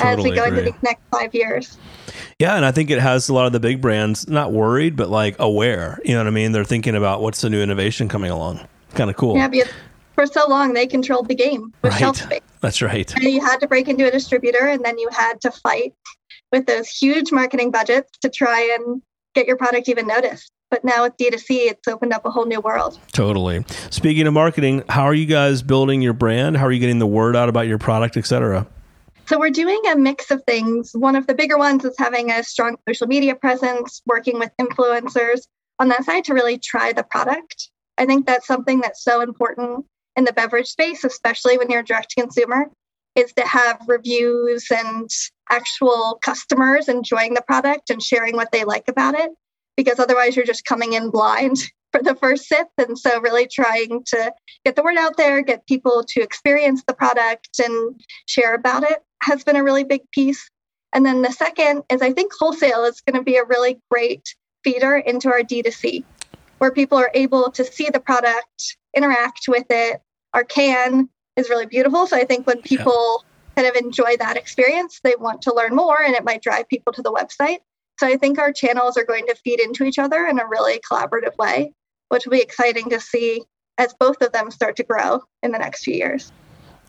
totally 0.00 0.30
as 0.30 0.34
we 0.34 0.36
go 0.36 0.44
agree. 0.44 0.58
into 0.60 0.72
the 0.72 0.78
next 0.82 1.02
five 1.10 1.34
years. 1.34 1.78
Yeah, 2.38 2.56
and 2.56 2.64
I 2.64 2.72
think 2.72 2.90
it 2.90 2.98
has 2.98 3.28
a 3.28 3.34
lot 3.34 3.46
of 3.46 3.52
the 3.52 3.60
big 3.60 3.80
brands 3.80 4.28
not 4.28 4.52
worried, 4.52 4.96
but 4.96 5.10
like 5.10 5.36
aware. 5.38 6.00
You 6.04 6.12
know 6.12 6.20
what 6.20 6.26
I 6.26 6.30
mean? 6.30 6.52
They're 6.52 6.64
thinking 6.64 6.94
about 6.94 7.22
what's 7.22 7.40
the 7.40 7.50
new 7.50 7.62
innovation 7.62 8.08
coming 8.08 8.30
along. 8.30 8.66
Kind 8.94 9.10
of 9.10 9.16
cool. 9.16 9.36
Yeah, 9.36 9.48
because 9.48 9.68
for 10.14 10.26
so 10.26 10.48
long 10.48 10.72
they 10.74 10.86
controlled 10.86 11.28
the 11.28 11.34
game 11.34 11.72
with 11.82 11.92
right. 11.92 11.98
shelf 11.98 12.16
space. 12.16 12.40
That's 12.60 12.82
right. 12.82 13.12
And 13.14 13.24
you 13.24 13.40
had 13.40 13.58
to 13.60 13.68
break 13.68 13.88
into 13.88 14.06
a 14.06 14.10
distributor 14.10 14.66
and 14.68 14.84
then 14.84 14.98
you 14.98 15.08
had 15.12 15.40
to 15.42 15.50
fight 15.50 15.94
with 16.52 16.66
those 16.66 16.88
huge 16.88 17.32
marketing 17.32 17.70
budgets 17.70 18.10
to 18.22 18.28
try 18.28 18.76
and 18.78 19.00
get 19.34 19.46
your 19.46 19.56
product 19.56 19.88
even 19.88 20.06
noticed. 20.06 20.50
But 20.70 20.84
now 20.84 21.02
with 21.02 21.16
D2C, 21.16 21.70
it's 21.70 21.88
opened 21.88 22.12
up 22.12 22.24
a 22.24 22.30
whole 22.30 22.46
new 22.46 22.60
world. 22.60 22.98
Totally. 23.12 23.64
Speaking 23.90 24.26
of 24.26 24.34
marketing, 24.34 24.84
how 24.88 25.02
are 25.02 25.14
you 25.14 25.26
guys 25.26 25.62
building 25.62 26.00
your 26.00 26.12
brand? 26.12 26.56
How 26.56 26.66
are 26.66 26.72
you 26.72 26.78
getting 26.78 27.00
the 27.00 27.06
word 27.06 27.34
out 27.34 27.48
about 27.48 27.66
your 27.66 27.78
product, 27.78 28.16
et 28.16 28.26
cetera? 28.26 28.66
So 29.30 29.38
we're 29.38 29.50
doing 29.50 29.80
a 29.88 29.94
mix 29.94 30.32
of 30.32 30.42
things. 30.42 30.90
One 30.92 31.14
of 31.14 31.28
the 31.28 31.36
bigger 31.36 31.56
ones 31.56 31.84
is 31.84 31.94
having 31.96 32.32
a 32.32 32.42
strong 32.42 32.76
social 32.88 33.06
media 33.06 33.36
presence, 33.36 34.02
working 34.04 34.40
with 34.40 34.50
influencers 34.60 35.42
on 35.78 35.86
that 35.90 36.02
side 36.02 36.24
to 36.24 36.34
really 36.34 36.58
try 36.58 36.92
the 36.92 37.04
product. 37.04 37.70
I 37.96 38.06
think 38.06 38.26
that's 38.26 38.48
something 38.48 38.80
that's 38.80 39.04
so 39.04 39.20
important 39.20 39.86
in 40.16 40.24
the 40.24 40.32
beverage 40.32 40.66
space, 40.66 41.04
especially 41.04 41.56
when 41.58 41.70
you're 41.70 41.84
direct 41.84 42.16
consumer, 42.18 42.70
is 43.14 43.32
to 43.34 43.46
have 43.46 43.80
reviews 43.86 44.66
and 44.68 45.08
actual 45.48 46.18
customers 46.24 46.88
enjoying 46.88 47.34
the 47.34 47.42
product 47.42 47.88
and 47.88 48.02
sharing 48.02 48.34
what 48.34 48.50
they 48.50 48.64
like 48.64 48.88
about 48.88 49.14
it. 49.14 49.30
Because 49.76 50.00
otherwise, 50.00 50.34
you're 50.34 50.44
just 50.44 50.64
coming 50.64 50.94
in 50.94 51.08
blind 51.08 51.56
for 51.92 52.02
the 52.02 52.16
first 52.16 52.48
sip. 52.48 52.66
And 52.78 52.98
so, 52.98 53.20
really 53.20 53.46
trying 53.46 54.02
to 54.06 54.32
get 54.64 54.74
the 54.74 54.82
word 54.82 54.96
out 54.96 55.16
there, 55.16 55.40
get 55.40 55.68
people 55.68 56.02
to 56.08 56.20
experience 56.20 56.82
the 56.88 56.94
product 56.94 57.60
and 57.60 58.00
share 58.26 58.54
about 58.54 58.82
it 58.82 59.04
has 59.22 59.44
been 59.44 59.56
a 59.56 59.64
really 59.64 59.84
big 59.84 60.02
piece. 60.10 60.50
And 60.92 61.06
then 61.06 61.22
the 61.22 61.32
second 61.32 61.82
is 61.90 62.02
I 62.02 62.12
think 62.12 62.32
wholesale 62.38 62.84
is 62.84 63.00
going 63.00 63.16
to 63.16 63.24
be 63.24 63.36
a 63.36 63.44
really 63.44 63.80
great 63.90 64.34
feeder 64.64 64.96
into 64.96 65.28
our 65.28 65.40
D2C 65.40 66.04
where 66.58 66.70
people 66.70 66.98
are 66.98 67.10
able 67.14 67.50
to 67.50 67.64
see 67.64 67.88
the 67.88 68.00
product, 68.00 68.76
interact 68.94 69.46
with 69.48 69.64
it. 69.70 70.00
Our 70.34 70.44
can 70.44 71.08
is 71.36 71.48
really 71.48 71.66
beautiful. 71.66 72.06
So 72.06 72.16
I 72.16 72.24
think 72.24 72.46
when 72.46 72.60
people 72.60 73.24
yeah. 73.56 73.62
kind 73.62 73.76
of 73.76 73.82
enjoy 73.82 74.16
that 74.18 74.36
experience, 74.36 75.00
they 75.02 75.14
want 75.18 75.42
to 75.42 75.54
learn 75.54 75.74
more 75.74 76.02
and 76.02 76.14
it 76.14 76.24
might 76.24 76.42
drive 76.42 76.68
people 76.68 76.92
to 76.92 77.02
the 77.02 77.12
website. 77.12 77.58
So 77.98 78.06
I 78.06 78.16
think 78.16 78.38
our 78.38 78.52
channels 78.52 78.96
are 78.96 79.04
going 79.04 79.26
to 79.26 79.34
feed 79.36 79.60
into 79.60 79.84
each 79.84 79.98
other 79.98 80.26
in 80.26 80.38
a 80.38 80.46
really 80.46 80.80
collaborative 80.80 81.36
way, 81.38 81.72
which 82.08 82.26
will 82.26 82.32
be 82.32 82.42
exciting 82.42 82.90
to 82.90 83.00
see 83.00 83.42
as 83.78 83.94
both 83.98 84.20
of 84.20 84.32
them 84.32 84.50
start 84.50 84.76
to 84.76 84.84
grow 84.84 85.22
in 85.42 85.52
the 85.52 85.58
next 85.58 85.84
few 85.84 85.94
years. 85.94 86.30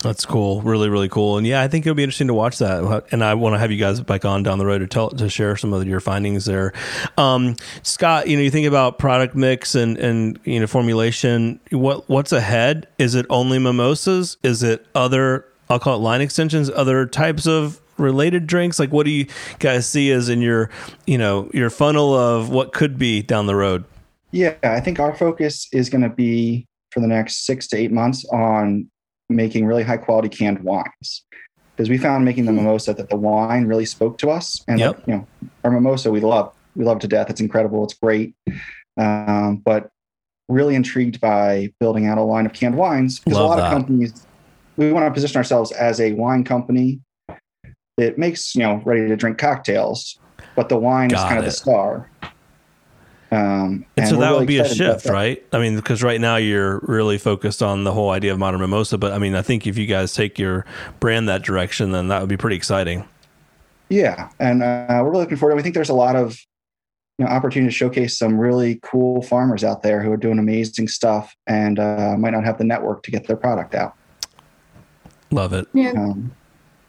That's 0.02 0.26
cool. 0.26 0.62
Really, 0.62 0.90
really 0.90 1.10
cool. 1.10 1.38
And 1.38 1.46
yeah, 1.46 1.62
I 1.62 1.68
think 1.68 1.86
it'll 1.86 1.96
be 1.96 2.04
interesting 2.04 2.28
to 2.28 2.34
watch 2.34 2.58
that. 2.58 3.06
And 3.12 3.24
I 3.24 3.36
want 3.36 3.54
to 3.54 3.60
have 3.60 3.72
you 3.72 3.78
guys 3.78 4.02
back 4.02 4.26
on 4.26 4.42
down 4.42 4.58
the 4.58 4.66
road 4.66 4.80
to 4.80 4.88
tell 4.88 5.12
to 5.12 5.30
share 5.30 5.56
some 5.56 5.74
of 5.74 5.88
your 5.88 6.00
findings 6.00 6.46
there. 6.46 6.74
Um, 7.18 7.56
Scott, 7.84 8.28
you 8.28 8.36
know, 8.36 8.42
you 8.42 8.50
think 8.50 8.68
about 8.68 8.98
product 8.98 9.36
mix 9.36 9.76
and 9.76 9.98
and 9.98 10.40
you 10.44 10.60
know 10.60 10.66
formulation. 10.66 11.60
What 11.70 12.10
what's 12.10 12.32
ahead? 12.32 12.88
Is 12.98 13.14
it 13.14 13.28
only 13.30 13.60
mimosas? 13.60 14.38
Is 14.42 14.64
it 14.64 14.88
other? 14.96 15.46
I'll 15.70 15.80
call 15.80 15.96
it 15.96 16.00
line 16.00 16.22
extensions. 16.22 16.70
Other 16.72 17.06
types 17.06 17.46
of 17.46 17.80
related 17.98 18.48
drinks. 18.48 18.80
Like, 18.80 18.92
what 18.92 19.06
do 19.06 19.12
you 19.12 19.28
guys 19.60 19.86
see 19.86 20.12
as 20.12 20.30
in 20.30 20.42
your 20.42 20.72
you 21.06 21.20
know 21.20 21.50
your 21.54 21.70
funnel 21.70 22.16
of 22.16 22.50
what 22.50 22.74
could 22.74 22.98
be 22.98 23.22
down 23.22 23.46
the 23.46 23.56
road? 23.56 23.86
Yeah, 24.32 24.56
I 24.64 24.80
think 24.80 25.00
our 25.00 25.16
focus 25.16 25.68
is 25.72 25.90
going 25.90 26.02
to 26.02 26.10
be 26.10 26.66
for 26.90 27.02
the 27.02 27.08
next 27.08 27.46
six 27.46 27.68
to 27.68 27.78
eight 27.78 27.92
months 27.92 28.26
on 28.32 28.90
making 29.36 29.66
really 29.66 29.84
high 29.84 29.98
quality 29.98 30.30
canned 30.30 30.60
wines 30.60 31.24
because 31.76 31.90
we 31.90 31.98
found 31.98 32.26
making 32.26 32.46
the 32.46 32.52
hmm. 32.52 32.58
mimosa 32.58 32.94
that 32.94 33.10
the 33.10 33.16
wine 33.16 33.66
really 33.66 33.86
spoke 33.86 34.18
to 34.20 34.30
us 34.30 34.64
and 34.68 34.80
yep. 34.80 34.98
like, 34.98 35.08
you 35.08 35.14
know 35.16 35.28
our 35.64 35.72
mimosa 35.72 36.12
we 36.12 36.20
love 36.20 36.54
we 36.76 36.86
love 36.86 37.00
to 37.00 37.08
death 37.08 37.30
it's 37.30 37.42
incredible 37.42 37.84
it's 37.84 37.94
great 37.96 38.36
um, 38.98 39.58
but 39.58 39.90
really 40.48 40.76
intrigued 40.76 41.20
by 41.22 41.72
building 41.80 42.06
out 42.06 42.18
a 42.18 42.22
line 42.22 42.46
of 42.46 42.54
canned 42.54 42.76
wines 42.76 43.20
because 43.20 43.38
a 43.38 43.44
lot 43.44 43.56
that. 43.56 43.66
of 43.66 43.72
companies 43.72 44.28
we 44.78 44.92
want 44.92 45.06
to 45.06 45.12
position 45.12 45.38
ourselves 45.38 45.72
as 45.72 46.00
a 46.00 46.14
wine 46.14 46.44
company 46.44 47.00
that 47.98 48.18
makes 48.18 48.56
you 48.56 48.62
know 48.62 48.82
ready 48.86 49.08
to 49.08 49.16
drink 49.16 49.38
cocktails 49.38 50.20
but 50.56 50.70
the 50.70 50.78
wine 50.78 51.10
Got 51.10 51.18
is 51.18 51.24
kind 51.24 51.36
it. 51.38 51.40
of 51.40 51.46
the 51.46 51.52
star 51.52 52.11
um, 53.32 53.40
and, 53.40 53.86
and, 53.96 54.08
so 54.10 54.18
that 54.18 54.28
really 54.28 54.40
would 54.40 54.48
be 54.48 54.58
a 54.58 54.68
shift, 54.68 55.06
right? 55.06 55.42
I 55.54 55.60
mean, 55.60 55.78
because 55.78 56.04
right 56.04 56.20
now 56.20 56.36
you're 56.36 56.80
really 56.80 57.18
focused 57.18 57.64
on 57.64 57.86
the 57.86 57.94
whole 57.94 58.10
idea 58.10 58.34
of 58.34 58.40
modern 58.40 58.60
mimosa, 58.60 58.98
but 58.98 59.14
I 59.14 59.20
mean, 59.20 59.36
I 59.36 59.42
think 59.42 59.66
if 59.66 59.78
you 59.78 59.86
guys 59.86 60.14
take 60.14 60.38
your 60.38 60.66
brand 61.00 61.30
that 61.30 61.42
direction, 61.42 61.92
then 61.92 62.10
that 62.10 62.20
would 62.20 62.28
be 62.28 62.36
pretty 62.36 62.58
exciting. 62.58 63.08
Yeah, 63.88 64.30
and 64.40 64.62
uh, 64.62 64.86
we're 64.90 65.12
really 65.12 65.24
looking 65.24 65.38
forward. 65.38 65.52
to 65.52 65.56
it. 65.56 65.58
We 65.58 65.64
think 65.64 65.76
there's 65.76 65.90
a 65.90 65.94
lot 65.94 66.18
of 66.18 66.38
you 67.18 67.26
know 67.26 67.32
opportunity 67.32 67.72
to 67.72 67.76
showcase 67.76 68.18
some 68.18 68.38
really 68.38 68.80
cool 68.84 69.22
farmers 69.22 69.64
out 69.64 69.82
there 69.82 70.04
who 70.04 70.12
are 70.12 70.18
doing 70.18 70.38
amazing 70.38 70.90
stuff 70.90 71.34
and 71.48 71.80
uh, 71.80 72.16
might 72.18 72.32
not 72.32 72.44
have 72.44 72.58
the 72.58 72.64
network 72.66 73.04
to 73.04 73.12
get 73.12 73.28
their 73.28 73.38
product 73.38 73.76
out. 73.76 73.96
Love 75.32 75.54
it. 75.54 75.68
Yeah. 75.74 75.92
Um, 75.92 76.36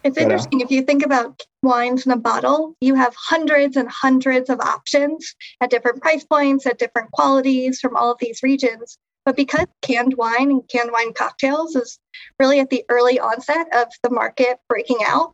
it's 0.03 0.17
interesting. 0.17 0.61
If 0.61 0.71
you 0.71 0.81
think 0.81 1.05
about 1.05 1.41
wines 1.61 2.05
in 2.05 2.11
a 2.11 2.17
bottle, 2.17 2.75
you 2.81 2.95
have 2.95 3.15
hundreds 3.17 3.77
and 3.77 3.89
hundreds 3.89 4.49
of 4.49 4.59
options 4.59 5.33
at 5.61 5.69
different 5.69 6.01
price 6.01 6.23
points, 6.23 6.65
at 6.65 6.79
different 6.79 7.11
qualities 7.11 7.79
from 7.79 7.95
all 7.95 8.11
of 8.11 8.17
these 8.19 8.43
regions. 8.43 8.97
But 9.25 9.37
because 9.37 9.67
canned 9.81 10.15
wine 10.17 10.51
and 10.51 10.61
canned 10.69 10.91
wine 10.91 11.13
cocktails 11.13 11.75
is 11.75 11.97
really 12.39 12.59
at 12.59 12.69
the 12.69 12.83
early 12.89 13.19
onset 13.19 13.67
of 13.73 13.87
the 14.03 14.09
market 14.09 14.57
breaking 14.67 14.99
out, 15.05 15.33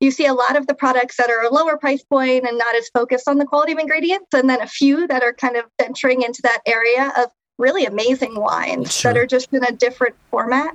you 0.00 0.10
see 0.10 0.26
a 0.26 0.34
lot 0.34 0.56
of 0.56 0.66
the 0.66 0.74
products 0.74 1.16
that 1.16 1.30
are 1.30 1.42
a 1.42 1.52
lower 1.52 1.76
price 1.76 2.02
point 2.02 2.46
and 2.46 2.58
not 2.58 2.74
as 2.74 2.88
focused 2.94 3.28
on 3.28 3.38
the 3.38 3.44
quality 3.44 3.72
of 3.72 3.78
ingredients, 3.78 4.28
and 4.32 4.48
then 4.48 4.60
a 4.60 4.66
few 4.66 5.06
that 5.06 5.22
are 5.22 5.34
kind 5.34 5.56
of 5.56 5.64
venturing 5.80 6.22
into 6.22 6.40
that 6.42 6.60
area 6.66 7.12
of 7.18 7.30
really 7.58 7.86
amazing 7.86 8.34
wines 8.38 8.94
sure. 8.94 9.12
that 9.12 9.18
are 9.18 9.26
just 9.26 9.52
in 9.52 9.64
a 9.64 9.72
different 9.72 10.14
format. 10.30 10.74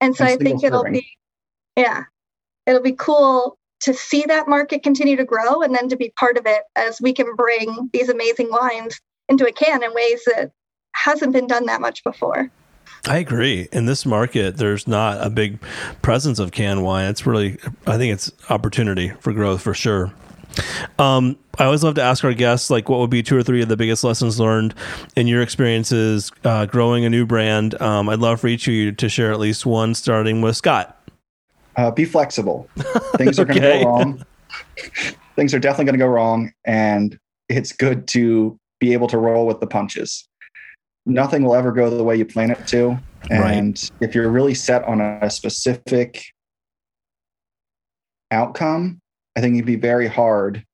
And 0.00 0.16
so 0.16 0.24
I 0.24 0.36
think 0.36 0.64
it'll 0.64 0.84
be, 0.84 1.06
yeah, 1.76 2.04
it'll 2.70 2.82
be 2.82 2.92
cool 2.92 3.58
to 3.80 3.94
see 3.94 4.24
that 4.26 4.48
market 4.48 4.82
continue 4.82 5.16
to 5.16 5.24
grow 5.24 5.62
and 5.62 5.74
then 5.74 5.88
to 5.88 5.96
be 5.96 6.12
part 6.18 6.36
of 6.36 6.46
it 6.46 6.62
as 6.76 7.00
we 7.00 7.12
can 7.12 7.34
bring 7.34 7.90
these 7.92 8.08
amazing 8.08 8.48
wines 8.50 9.00
into 9.28 9.46
a 9.46 9.52
can 9.52 9.82
in 9.82 9.92
ways 9.94 10.22
that 10.26 10.52
hasn't 10.94 11.32
been 11.32 11.46
done 11.46 11.66
that 11.66 11.80
much 11.80 12.04
before. 12.04 12.50
I 13.08 13.16
agree. 13.18 13.68
In 13.72 13.86
this 13.86 14.04
market, 14.04 14.58
there's 14.58 14.86
not 14.86 15.24
a 15.24 15.30
big 15.30 15.58
presence 16.02 16.38
of 16.38 16.52
canned 16.52 16.84
wine. 16.84 17.08
It's 17.08 17.26
really, 17.26 17.58
I 17.86 17.96
think 17.96 18.12
it's 18.12 18.30
opportunity 18.50 19.10
for 19.20 19.32
growth 19.32 19.62
for 19.62 19.72
sure. 19.72 20.12
Um, 20.98 21.38
I 21.58 21.64
always 21.64 21.84
love 21.84 21.94
to 21.94 22.02
ask 22.02 22.24
our 22.24 22.34
guests, 22.34 22.70
like, 22.70 22.88
what 22.88 22.98
would 22.98 23.10
be 23.10 23.22
two 23.22 23.36
or 23.36 23.42
three 23.42 23.62
of 23.62 23.68
the 23.68 23.76
biggest 23.76 24.02
lessons 24.04 24.40
learned 24.40 24.74
in 25.16 25.26
your 25.26 25.42
experiences 25.42 26.32
uh, 26.44 26.66
growing 26.66 27.04
a 27.04 27.10
new 27.10 27.24
brand? 27.24 27.80
Um, 27.80 28.08
I'd 28.08 28.18
love 28.18 28.40
for 28.40 28.48
each 28.48 28.66
of 28.66 28.74
you 28.74 28.92
to 28.92 29.08
share 29.08 29.32
at 29.32 29.38
least 29.38 29.64
one, 29.64 29.94
starting 29.94 30.42
with 30.42 30.56
Scott 30.56 30.99
uh, 31.76 31.90
be 31.90 32.04
flexible. 32.04 32.68
Things 33.16 33.38
are 33.38 33.44
going 33.46 33.60
to 33.60 33.68
go 33.68 33.84
wrong. 33.84 34.24
things 35.36 35.54
are 35.54 35.58
definitely 35.58 35.86
going 35.86 35.98
to 35.98 36.04
go 36.04 36.08
wrong, 36.08 36.52
and 36.64 37.18
it's 37.48 37.72
good 37.72 38.06
to 38.08 38.58
be 38.78 38.92
able 38.92 39.06
to 39.08 39.18
roll 39.18 39.46
with 39.46 39.60
the 39.60 39.66
punches. 39.66 40.26
Nothing 41.06 41.44
will 41.44 41.54
ever 41.54 41.72
go 41.72 41.90
the 41.90 42.04
way 42.04 42.16
you 42.16 42.24
plan 42.24 42.50
it 42.50 42.66
to, 42.68 42.98
and 43.30 43.40
right. 43.40 43.90
if 44.00 44.14
you're 44.14 44.28
really 44.30 44.54
set 44.54 44.84
on 44.84 45.00
a 45.00 45.30
specific 45.30 46.24
outcome, 48.30 49.00
I 49.36 49.40
think 49.40 49.54
it'd 49.54 49.66
be 49.66 49.76
very 49.76 50.06
hard 50.06 50.64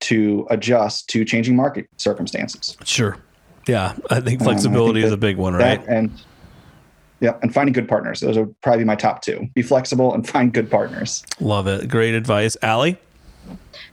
to 0.00 0.46
adjust 0.50 1.08
to 1.10 1.24
changing 1.24 1.56
market 1.56 1.88
circumstances. 1.96 2.76
Sure. 2.84 3.18
Yeah, 3.66 3.94
I 4.08 4.20
think 4.20 4.42
flexibility 4.42 4.90
um, 4.90 4.96
I 4.96 5.00
think 5.00 5.06
is 5.06 5.12
a 5.12 5.16
big 5.18 5.36
one, 5.36 5.54
right? 5.54 5.84
And 5.86 6.10
yeah, 7.20 7.36
and 7.42 7.52
finding 7.52 7.72
good 7.72 7.88
partners. 7.88 8.20
Those 8.20 8.36
are 8.36 8.46
probably 8.62 8.84
my 8.84 8.94
top 8.94 9.22
two. 9.22 9.48
Be 9.54 9.62
flexible 9.62 10.14
and 10.14 10.28
find 10.28 10.52
good 10.52 10.70
partners. 10.70 11.24
Love 11.40 11.66
it. 11.66 11.88
Great 11.88 12.14
advice. 12.14 12.56
Allie? 12.62 12.98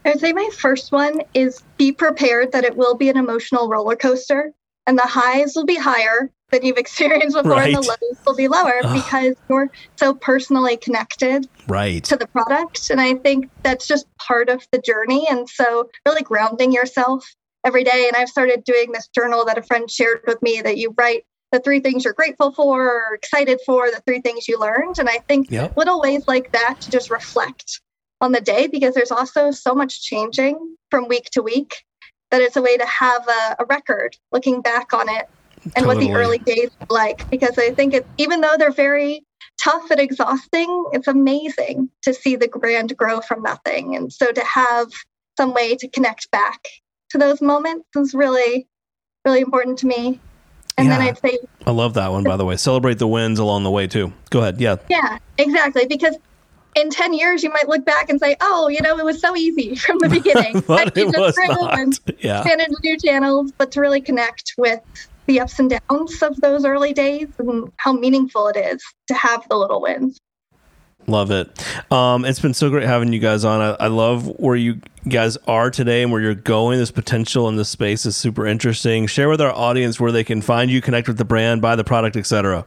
I 0.04 0.10
would 0.10 0.20
say 0.20 0.32
my 0.32 0.48
first 0.58 0.92
one 0.92 1.22
is 1.34 1.62
be 1.76 1.90
prepared 1.90 2.52
that 2.52 2.64
it 2.64 2.76
will 2.76 2.94
be 2.94 3.08
an 3.08 3.16
emotional 3.16 3.68
roller 3.68 3.96
coaster 3.96 4.52
and 4.86 4.96
the 4.96 5.02
highs 5.02 5.54
will 5.56 5.64
be 5.64 5.76
higher 5.76 6.30
than 6.50 6.64
you've 6.64 6.78
experienced 6.78 7.36
before 7.36 7.52
right. 7.52 7.74
and 7.74 7.82
the 7.82 7.88
lows 7.88 8.18
will 8.24 8.36
be 8.36 8.48
lower 8.48 8.80
Ugh. 8.84 9.02
because 9.02 9.34
you're 9.48 9.70
so 9.96 10.14
personally 10.14 10.76
connected 10.76 11.48
right. 11.66 12.04
to 12.04 12.16
the 12.16 12.26
product. 12.28 12.90
And 12.90 13.00
I 13.00 13.14
think 13.14 13.50
that's 13.62 13.86
just 13.86 14.06
part 14.18 14.48
of 14.48 14.66
the 14.70 14.78
journey. 14.78 15.26
And 15.28 15.48
so 15.48 15.90
really 16.06 16.22
grounding 16.22 16.72
yourself 16.72 17.34
every 17.64 17.82
day. 17.82 18.06
And 18.06 18.16
I've 18.16 18.28
started 18.28 18.62
doing 18.64 18.92
this 18.92 19.08
journal 19.08 19.44
that 19.46 19.58
a 19.58 19.62
friend 19.62 19.90
shared 19.90 20.20
with 20.26 20.40
me 20.40 20.60
that 20.62 20.76
you 20.76 20.94
write 20.96 21.24
the 21.52 21.60
three 21.60 21.80
things 21.80 22.04
you're 22.04 22.12
grateful 22.12 22.52
for 22.52 23.10
or 23.10 23.14
excited 23.14 23.60
for, 23.64 23.90
the 23.90 24.02
three 24.06 24.20
things 24.20 24.48
you 24.48 24.58
learned. 24.58 24.98
And 24.98 25.08
I 25.08 25.18
think 25.28 25.50
yep. 25.50 25.76
little 25.76 26.00
ways 26.00 26.24
like 26.26 26.52
that 26.52 26.80
to 26.80 26.90
just 26.90 27.10
reflect 27.10 27.80
on 28.20 28.32
the 28.32 28.40
day 28.40 28.66
because 28.66 28.94
there's 28.94 29.10
also 29.10 29.50
so 29.50 29.74
much 29.74 30.02
changing 30.02 30.76
from 30.90 31.08
week 31.08 31.26
to 31.32 31.42
week 31.42 31.84
that 32.30 32.40
it's 32.40 32.56
a 32.56 32.62
way 32.62 32.76
to 32.76 32.86
have 32.86 33.26
a, 33.28 33.56
a 33.60 33.64
record 33.66 34.16
looking 34.32 34.60
back 34.60 34.92
on 34.92 35.08
it 35.08 35.28
and 35.74 35.84
totally. 35.84 35.94
what 35.94 36.00
the 36.00 36.12
early 36.12 36.38
days 36.38 36.70
were 36.80 36.86
like 36.90 37.28
because 37.30 37.58
i 37.58 37.70
think 37.70 37.94
it 37.94 38.06
even 38.18 38.40
though 38.40 38.56
they're 38.58 38.70
very 38.70 39.24
tough 39.60 39.90
and 39.90 40.00
exhausting 40.00 40.84
it's 40.92 41.08
amazing 41.08 41.88
to 42.02 42.12
see 42.12 42.36
the 42.36 42.48
brand 42.48 42.96
grow 42.96 43.20
from 43.20 43.42
nothing 43.42 43.96
and 43.96 44.12
so 44.12 44.30
to 44.30 44.44
have 44.44 44.88
some 45.36 45.52
way 45.52 45.74
to 45.76 45.88
connect 45.88 46.30
back 46.30 46.68
to 47.10 47.18
those 47.18 47.40
moments 47.40 47.86
is 47.96 48.14
really 48.14 48.66
really 49.24 49.40
important 49.40 49.78
to 49.78 49.86
me 49.86 50.20
and 50.78 50.88
yeah. 50.88 50.98
then 50.98 51.08
i'd 51.08 51.18
say 51.18 51.38
i 51.66 51.70
love 51.70 51.94
that 51.94 52.12
one 52.12 52.24
by 52.24 52.36
the 52.36 52.44
way. 52.44 52.56
Celebrate 52.56 52.98
the 52.98 53.06
wins 53.06 53.38
along 53.38 53.64
the 53.64 53.70
way 53.70 53.86
too. 53.86 54.12
Go 54.30 54.40
ahead. 54.40 54.60
Yeah. 54.60 54.76
Yeah 54.88 55.18
exactly. 55.38 55.86
Because 55.86 56.16
in 56.74 56.90
10 56.90 57.14
years 57.14 57.42
you 57.42 57.50
might 57.50 57.68
look 57.68 57.84
back 57.84 58.10
and 58.10 58.20
say 58.20 58.36
oh 58.40 58.68
you 58.68 58.80
know 58.82 58.98
it 58.98 59.04
was 59.04 59.20
so 59.20 59.36
easy 59.36 59.74
from 59.86 59.98
the 59.98 60.08
beginning. 60.08 60.60
But 60.66 60.96
it 60.96 61.06
was 61.06 61.36
not. 61.48 61.78
and 61.78 61.98
yeah. 62.18 62.42
into 62.42 62.76
new 62.82 62.98
channels 62.98 63.52
but 63.56 63.72
to 63.72 63.80
really 63.80 64.00
connect 64.00 64.54
with 64.58 64.80
the 65.26 65.40
ups 65.40 65.58
and 65.58 65.70
downs 65.70 66.22
of 66.22 66.40
those 66.40 66.64
early 66.64 66.92
days 66.92 67.28
and 67.38 67.72
how 67.78 67.92
meaningful 67.92 68.46
it 68.48 68.56
is 68.56 68.82
to 69.08 69.14
have 69.14 69.46
the 69.48 69.56
little 69.56 69.80
wins 69.82 70.20
Love 71.08 71.30
it. 71.30 71.48
Um, 71.92 72.24
it's 72.24 72.40
been 72.40 72.54
so 72.54 72.68
great 72.68 72.84
having 72.84 73.12
you 73.12 73.20
guys 73.20 73.44
on. 73.44 73.60
I, 73.60 73.84
I, 73.84 73.86
love 73.86 74.26
where 74.26 74.56
you 74.56 74.80
guys 75.08 75.36
are 75.46 75.70
today 75.70 76.02
and 76.02 76.10
where 76.10 76.20
you're 76.20 76.34
going. 76.34 76.80
This 76.80 76.90
potential 76.90 77.48
in 77.48 77.54
this 77.54 77.68
space 77.68 78.04
is 78.06 78.16
super 78.16 78.44
interesting. 78.44 79.06
Share 79.06 79.28
with 79.28 79.40
our 79.40 79.52
audience 79.52 80.00
where 80.00 80.10
they 80.10 80.24
can 80.24 80.42
find 80.42 80.68
you, 80.68 80.80
connect 80.80 81.06
with 81.06 81.18
the 81.18 81.24
brand, 81.24 81.62
buy 81.62 81.76
the 81.76 81.84
product, 81.84 82.16
etc. 82.16 82.66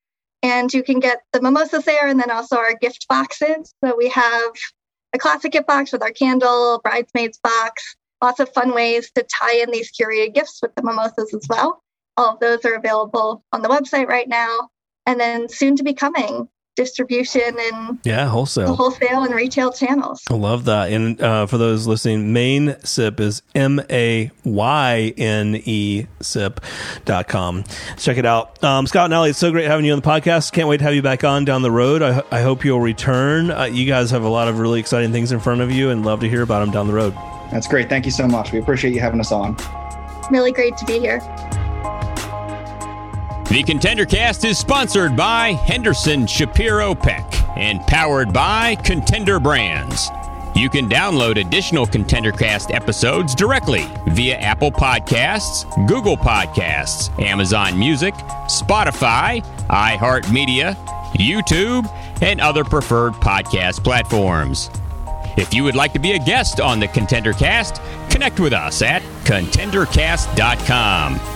And 0.43 0.71
you 0.73 0.83
can 0.85 1.01
get 1.01 1.23
the 1.33 1.41
mimosas 1.41 1.87
there 1.87 2.07
and 2.07 2.21
then 2.21 2.31
also 2.31 2.57
our 2.57 2.75
gift 2.75 3.07
boxes. 3.09 3.75
So 3.83 3.97
we 3.97 4.09
have 4.11 4.53
a 5.13 5.19
classic 5.19 5.51
gift 5.53 5.67
box 5.67 5.91
with 5.91 6.03
our 6.03 6.13
candle, 6.13 6.81
bridesmaids 6.85 7.39
box, 7.39 7.97
lots 8.23 8.39
of 8.39 8.53
fun 8.53 8.75
ways 8.75 9.11
to 9.17 9.25
tie 9.25 9.57
in 9.57 9.73
these 9.73 9.91
curated 9.91 10.35
gifts 10.35 10.61
with 10.63 10.73
the 10.77 10.83
mimosas 10.83 11.35
as 11.35 11.47
well. 11.49 11.83
All 12.17 12.35
of 12.35 12.41
those 12.41 12.65
are 12.65 12.75
available 12.75 13.45
on 13.53 13.63
the 13.63 13.69
website 13.69 14.09
right 14.09 14.29
now. 14.29 14.71
And 15.05 15.21
then 15.21 15.49
soon 15.49 15.77
to 15.77 15.85
be 15.85 15.95
coming, 15.95 16.49
distribution 16.77 17.57
and 17.59 17.99
yeah, 18.05 18.29
wholesale, 18.29 18.75
wholesale 18.77 19.25
and 19.25 19.35
retail 19.35 19.73
channels. 19.73 20.23
I 20.31 20.35
love 20.35 20.67
that. 20.67 20.93
And 20.93 21.21
uh, 21.21 21.47
for 21.47 21.59
those 21.59 21.87
listening, 21.87 22.33
Mayne 22.33 22.77
Sip 22.85 23.19
is 23.19 23.43
M 23.55 23.81
A 23.91 24.31
Y 24.45 25.15
N 25.17 25.61
E 25.65 26.07
sip.com. 26.21 27.65
Check 27.97 28.19
it 28.19 28.27
out. 28.27 28.63
Um, 28.63 28.87
Scott 28.87 29.07
and 29.07 29.15
Allie, 29.15 29.31
it's 29.31 29.39
so 29.39 29.51
great 29.51 29.67
having 29.67 29.85
you 29.85 29.93
on 29.93 30.01
the 30.01 30.07
podcast. 30.07 30.53
Can't 30.53 30.69
wait 30.69 30.79
to 30.79 30.85
have 30.85 30.95
you 30.95 31.03
back 31.03 31.25
on 31.25 31.45
down 31.45 31.63
the 31.63 31.71
road. 31.71 32.03
I, 32.03 32.23
I 32.31 32.43
hope 32.43 32.65
you'll 32.65 32.81
return. 32.81 33.51
Uh, 33.51 33.65
you 33.65 33.87
guys 33.87 34.11
have 34.11 34.23
a 34.23 34.29
lot 34.29 34.49
of 34.49 34.59
really 34.59 34.79
exciting 34.79 35.13
things 35.13 35.33
in 35.33 35.41
front 35.41 35.63
of 35.63 35.73
you 35.73 35.91
and 35.91 36.05
love 36.05 36.21
to 36.21 36.29
hear 36.29 36.43
about 36.43 36.61
them 36.61 36.71
down 36.71 36.87
the 36.87 36.95
road. 36.95 37.15
That's 37.51 37.67
great. 37.67 37.89
Thank 37.89 38.05
you 38.05 38.13
so 38.13 38.27
much. 38.27 38.53
We 38.53 38.59
appreciate 38.59 38.93
you 38.93 39.01
having 39.01 39.21
us 39.21 39.33
on. 39.33 39.57
Really 40.31 40.53
great 40.53 40.77
to 40.79 40.85
be 40.85 40.99
here. 40.99 41.21
The 43.49 43.63
ContenderCast 43.63 44.45
is 44.45 44.59
sponsored 44.59 45.17
by 45.17 45.53
Henderson 45.53 46.27
Shapiro 46.27 46.97
Peck 46.97 47.25
and 47.57 47.81
powered 47.87 48.33
by 48.33 48.75
Contender 48.75 49.39
Brands. 49.39 50.11
You 50.57 50.69
can 50.69 50.89
download 50.89 51.41
additional 51.41 51.87
ContenderCast 51.87 52.75
episodes 52.75 53.37
directly 53.37 53.87
via 54.09 54.37
Apple 54.39 54.73
Podcasts, 54.73 55.65
Google 55.87 56.17
Podcasts, 56.17 57.17
Amazon 57.23 57.79
Music, 57.79 58.15
Spotify, 58.49 59.45
iHeartMedia, 59.69 60.75
YouTube, 61.15 61.89
and 62.23 62.41
other 62.41 62.65
preferred 62.65 63.13
podcast 63.15 63.85
platforms. 63.85 64.71
If 65.37 65.55
you 65.55 65.63
would 65.63 65.77
like 65.77 65.93
to 65.93 66.01
be 66.01 66.13
a 66.13 66.19
guest 66.19 66.61
on 66.61 66.81
the 66.81 66.89
ContenderCast, 66.89 68.11
connect 68.11 68.41
with 68.41 68.53
us 68.53 68.83
at 68.83 69.03
contendercast.com. 69.25 71.36